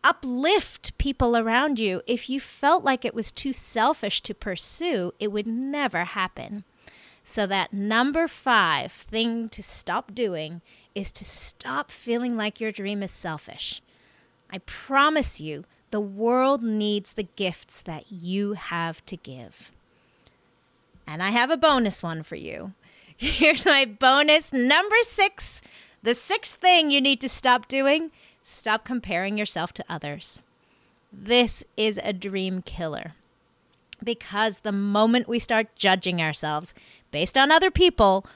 uplift 0.02 0.96
people 0.96 1.36
around 1.36 1.78
you. 1.78 2.00
If 2.06 2.30
you 2.30 2.40
felt 2.40 2.84
like 2.84 3.04
it 3.04 3.14
was 3.14 3.30
too 3.30 3.52
selfish 3.52 4.22
to 4.22 4.34
pursue, 4.34 5.12
it 5.20 5.30
would 5.30 5.46
never 5.46 6.04
happen. 6.04 6.64
So, 7.22 7.46
that 7.46 7.74
number 7.74 8.26
five 8.26 8.90
thing 8.90 9.50
to 9.50 9.62
stop 9.62 10.14
doing 10.14 10.62
is 10.94 11.12
to 11.12 11.24
stop 11.26 11.90
feeling 11.90 12.34
like 12.34 12.62
your 12.62 12.72
dream 12.72 13.02
is 13.02 13.10
selfish. 13.10 13.82
I 14.50 14.58
promise 14.64 15.38
you, 15.38 15.66
the 15.90 16.00
world 16.00 16.62
needs 16.62 17.12
the 17.12 17.28
gifts 17.36 17.82
that 17.82 18.10
you 18.10 18.54
have 18.54 19.04
to 19.04 19.18
give. 19.18 19.70
And 21.08 21.22
I 21.22 21.30
have 21.30 21.50
a 21.50 21.56
bonus 21.56 22.02
one 22.02 22.22
for 22.22 22.36
you. 22.36 22.74
Here's 23.16 23.64
my 23.64 23.86
bonus 23.86 24.52
number 24.52 24.96
six 25.02 25.62
The 26.02 26.14
sixth 26.14 26.56
thing 26.56 26.90
you 26.90 27.00
need 27.00 27.20
to 27.22 27.30
stop 27.30 27.66
doing 27.66 28.10
stop 28.44 28.84
comparing 28.84 29.36
yourself 29.36 29.72
to 29.74 29.84
others. 29.88 30.42
This 31.12 31.64
is 31.76 31.98
a 32.02 32.12
dream 32.12 32.62
killer. 32.62 33.14
Because 34.04 34.60
the 34.60 34.72
moment 34.72 35.28
we 35.28 35.38
start 35.38 35.74
judging 35.76 36.20
ourselves 36.22 36.72
based 37.10 37.36
on 37.36 37.50
other 37.50 37.70
people, 37.70 38.26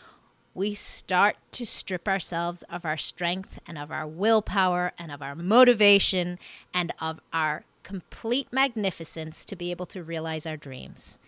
we 0.55 0.75
start 0.75 1.37
to 1.53 1.65
strip 1.65 2.09
ourselves 2.09 2.63
of 2.65 2.85
our 2.85 2.97
strength 2.97 3.59
and 3.67 3.79
of 3.79 3.91
our 3.91 4.07
willpower 4.07 4.93
and 4.99 5.13
of 5.13 5.23
our 5.23 5.35
motivation 5.35 6.39
and 6.75 6.93
of 7.01 7.21
our 7.33 7.65
complete 7.83 8.49
magnificence 8.51 9.45
to 9.45 9.57
be 9.57 9.71
able 9.71 9.87
to 9.87 10.03
realize 10.03 10.47
our 10.47 10.57
dreams. 10.57 11.19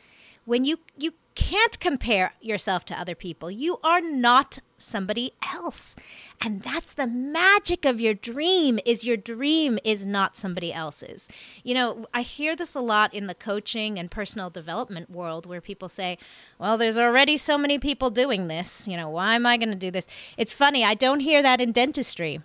When 0.44 0.64
you 0.64 0.78
you 0.96 1.14
can't 1.34 1.80
compare 1.80 2.34
yourself 2.40 2.84
to 2.86 2.98
other 2.98 3.14
people. 3.14 3.50
You 3.50 3.78
are 3.82 4.00
not 4.00 4.60
somebody 4.78 5.32
else. 5.52 5.96
And 6.40 6.62
that's 6.62 6.92
the 6.92 7.06
magic 7.06 7.84
of 7.84 8.00
your 8.00 8.14
dream 8.14 8.78
is 8.84 9.04
your 9.04 9.16
dream 9.16 9.78
is 9.84 10.06
not 10.06 10.36
somebody 10.36 10.72
else's. 10.72 11.28
You 11.62 11.74
know, 11.74 12.06
I 12.14 12.22
hear 12.22 12.54
this 12.54 12.74
a 12.74 12.80
lot 12.80 13.12
in 13.12 13.26
the 13.26 13.34
coaching 13.34 13.98
and 13.98 14.10
personal 14.10 14.50
development 14.50 15.10
world 15.10 15.46
where 15.46 15.60
people 15.60 15.88
say, 15.88 16.18
"Well, 16.58 16.78
there's 16.78 16.98
already 16.98 17.36
so 17.36 17.58
many 17.58 17.78
people 17.78 18.10
doing 18.10 18.48
this, 18.48 18.86
you 18.86 18.96
know, 18.96 19.08
why 19.08 19.34
am 19.34 19.46
I 19.46 19.56
going 19.56 19.70
to 19.70 19.74
do 19.74 19.90
this?" 19.90 20.06
It's 20.36 20.52
funny, 20.52 20.84
I 20.84 20.94
don't 20.94 21.20
hear 21.20 21.42
that 21.42 21.60
in 21.60 21.72
dentistry. 21.72 22.40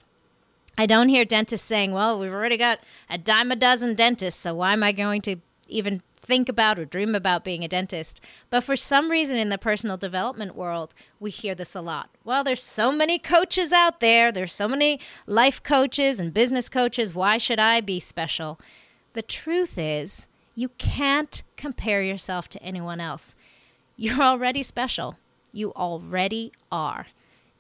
I 0.78 0.86
don't 0.86 1.10
hear 1.10 1.26
dentists 1.26 1.68
saying, 1.68 1.92
"Well, 1.92 2.20
we've 2.20 2.34
already 2.34 2.58
got 2.58 2.80
a 3.10 3.18
dime 3.18 3.52
a 3.52 3.56
dozen 3.56 3.96
dentists, 3.96 4.42
so 4.42 4.56
why 4.56 4.74
am 4.74 4.82
I 4.82 4.94
going 4.94 5.22
to 5.24 5.36
even 5.70 6.02
think 6.22 6.50
about 6.50 6.78
or 6.78 6.86
dream 6.86 7.16
about 7.16 7.44
being 7.44 7.64
a 7.64 7.68
dentist. 7.68 8.22
But 8.50 8.64
for 8.64 8.76
some 8.76 9.10
reason 9.10 9.38
in 9.38 9.50
the 9.50 9.58
personal 9.58 9.98
development 9.98 10.56
world, 10.56 10.94
we 11.20 11.32
hear 11.32 11.56
this 11.56 11.76
a 11.76 11.82
lot. 11.82 12.10
Well, 12.24 12.44
there's 12.44 12.64
so 12.64 12.92
many 12.92 13.18
coaches 13.18 13.72
out 13.72 14.00
there, 14.00 14.32
there's 14.32 14.54
so 14.54 14.68
many 14.68 15.00
life 15.26 15.64
coaches 15.64 16.20
and 16.20 16.34
business 16.34 16.70
coaches. 16.70 17.16
Why 17.16 17.38
should 17.38 17.60
I 17.60 17.82
be 17.82 18.00
special? 18.00 18.60
The 19.14 19.22
truth 19.22 19.78
is, 19.78 20.28
you 20.56 20.70
can't 20.78 21.42
compare 21.58 22.04
yourself 22.04 22.50
to 22.50 22.62
anyone 22.62 23.00
else. 23.00 23.34
You're 23.96 24.22
already 24.22 24.62
special. 24.62 25.18
You 25.52 25.74
already 25.74 26.52
are. 26.72 27.08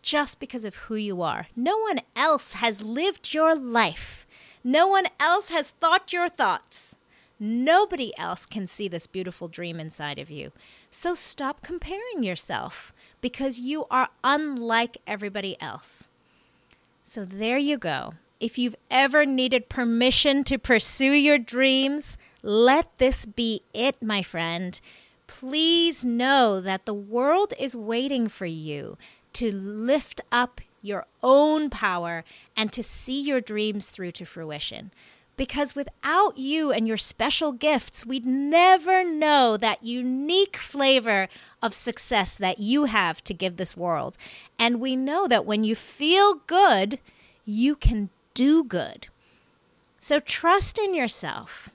Just 0.01 0.39
because 0.39 0.63
of 0.63 0.75
who 0.75 0.95
you 0.95 1.21
are. 1.21 1.47
No 1.55 1.77
one 1.77 2.01
else 2.15 2.53
has 2.53 2.81
lived 2.81 3.33
your 3.33 3.55
life. 3.55 4.27
No 4.63 4.87
one 4.87 5.07
else 5.19 5.49
has 5.49 5.71
thought 5.71 6.13
your 6.13 6.29
thoughts. 6.29 6.97
Nobody 7.39 8.17
else 8.17 8.45
can 8.45 8.67
see 8.67 8.89
this 8.89 9.07
beautiful 9.07 9.47
dream 9.47 9.79
inside 9.79 10.19
of 10.19 10.29
you. 10.29 10.51
So 10.91 11.13
stop 11.13 11.61
comparing 11.61 12.21
yourself 12.21 12.93
because 13.21 13.59
you 13.59 13.85
are 13.89 14.09
unlike 14.23 14.97
everybody 15.07 15.55
else. 15.61 16.09
So 17.05 17.23
there 17.23 17.57
you 17.57 17.77
go. 17.77 18.11
If 18.41 18.57
you've 18.57 18.75
ever 18.91 19.25
needed 19.25 19.69
permission 19.69 20.43
to 20.45 20.57
pursue 20.57 21.11
your 21.11 21.37
dreams, 21.37 22.17
let 22.41 22.97
this 22.97 23.25
be 23.25 23.61
it, 23.73 24.01
my 24.01 24.21
friend. 24.21 24.79
Please 25.27 26.03
know 26.03 26.59
that 26.59 26.85
the 26.85 26.93
world 26.93 27.53
is 27.59 27.75
waiting 27.75 28.27
for 28.27 28.45
you 28.45 28.97
to 29.33 29.51
lift 29.51 30.21
up 30.31 30.59
your 30.81 31.05
own 31.21 31.69
power 31.69 32.23
and 32.55 32.71
to 32.73 32.83
see 32.83 33.21
your 33.21 33.41
dreams 33.41 33.89
through 33.89 34.11
to 34.13 34.25
fruition 34.25 34.91
because 35.39 35.73
without 35.73 36.37
you 36.37 36.69
and 36.69 36.85
your 36.85 36.97
special 36.97 37.53
gifts, 37.53 38.05
we'd 38.05 38.25
never 38.25 39.05
know 39.05 39.55
that 39.55 39.81
unique 39.81 40.57
flavor 40.57 41.29
of 41.63 41.73
success 41.73 42.35
that 42.35 42.59
you 42.59 42.85
have 42.85 43.23
to 43.23 43.33
give 43.33 43.55
this 43.55 43.77
world. 43.77 44.17
And 44.59 44.81
we 44.81 44.97
know 44.97 45.29
that 45.29 45.45
when 45.45 45.63
you 45.63 45.75
feel 45.75 46.41
good, 46.45 46.99
you 47.45 47.77
can 47.77 48.09
do 48.33 48.65
good. 48.65 49.07
So 50.01 50.19
trust 50.19 50.77
in 50.77 50.93
yourself 50.93 51.69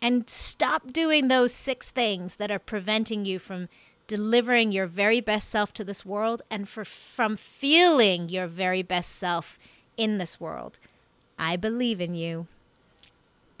and 0.00 0.30
stop 0.30 0.92
doing 0.92 1.26
those 1.26 1.52
six 1.52 1.90
things 1.90 2.36
that 2.36 2.52
are 2.52 2.60
preventing 2.60 3.24
you 3.24 3.40
from 3.40 3.68
delivering 4.06 4.70
your 4.70 4.86
very 4.86 5.20
best 5.20 5.48
self 5.48 5.72
to 5.72 5.82
this 5.82 6.06
world 6.06 6.42
and 6.48 6.68
for, 6.68 6.84
from 6.84 7.36
feeling 7.36 8.28
your 8.28 8.46
very 8.46 8.82
best 8.82 9.16
self 9.16 9.58
in 9.96 10.18
this 10.18 10.38
world. 10.38 10.78
I 11.40 11.56
believe 11.56 12.00
in 12.00 12.14
you. 12.14 12.46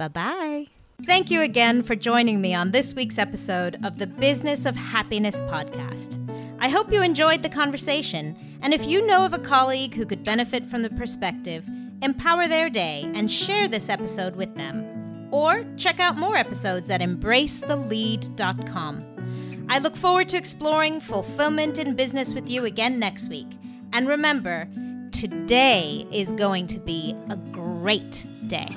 Bye 0.00 0.08
bye. 0.08 0.66
Thank 1.04 1.30
you 1.30 1.42
again 1.42 1.82
for 1.82 1.94
joining 1.94 2.40
me 2.40 2.54
on 2.54 2.70
this 2.70 2.94
week's 2.94 3.18
episode 3.18 3.78
of 3.84 3.98
the 3.98 4.06
Business 4.06 4.64
of 4.64 4.74
Happiness 4.74 5.42
podcast. 5.42 6.18
I 6.58 6.70
hope 6.70 6.90
you 6.90 7.02
enjoyed 7.02 7.42
the 7.42 7.50
conversation, 7.50 8.34
and 8.62 8.72
if 8.72 8.86
you 8.86 9.06
know 9.06 9.26
of 9.26 9.34
a 9.34 9.38
colleague 9.38 9.92
who 9.92 10.06
could 10.06 10.24
benefit 10.24 10.64
from 10.64 10.80
the 10.80 10.88
perspective, 10.88 11.68
empower 12.00 12.48
their 12.48 12.70
day 12.70 13.12
and 13.14 13.30
share 13.30 13.68
this 13.68 13.90
episode 13.90 14.36
with 14.36 14.54
them. 14.54 15.28
Or 15.30 15.66
check 15.76 16.00
out 16.00 16.16
more 16.16 16.38
episodes 16.38 16.88
at 16.88 17.02
embracethelead.com. 17.02 19.66
I 19.68 19.78
look 19.80 19.96
forward 19.96 20.30
to 20.30 20.38
exploring 20.38 21.02
fulfillment 21.02 21.78
in 21.78 21.94
business 21.94 22.34
with 22.34 22.48
you 22.48 22.64
again 22.64 22.98
next 22.98 23.28
week. 23.28 23.48
And 23.92 24.08
remember, 24.08 24.66
today 25.12 26.06
is 26.10 26.32
going 26.32 26.68
to 26.68 26.80
be 26.80 27.14
a 27.28 27.36
great 27.36 28.24
day. 28.46 28.74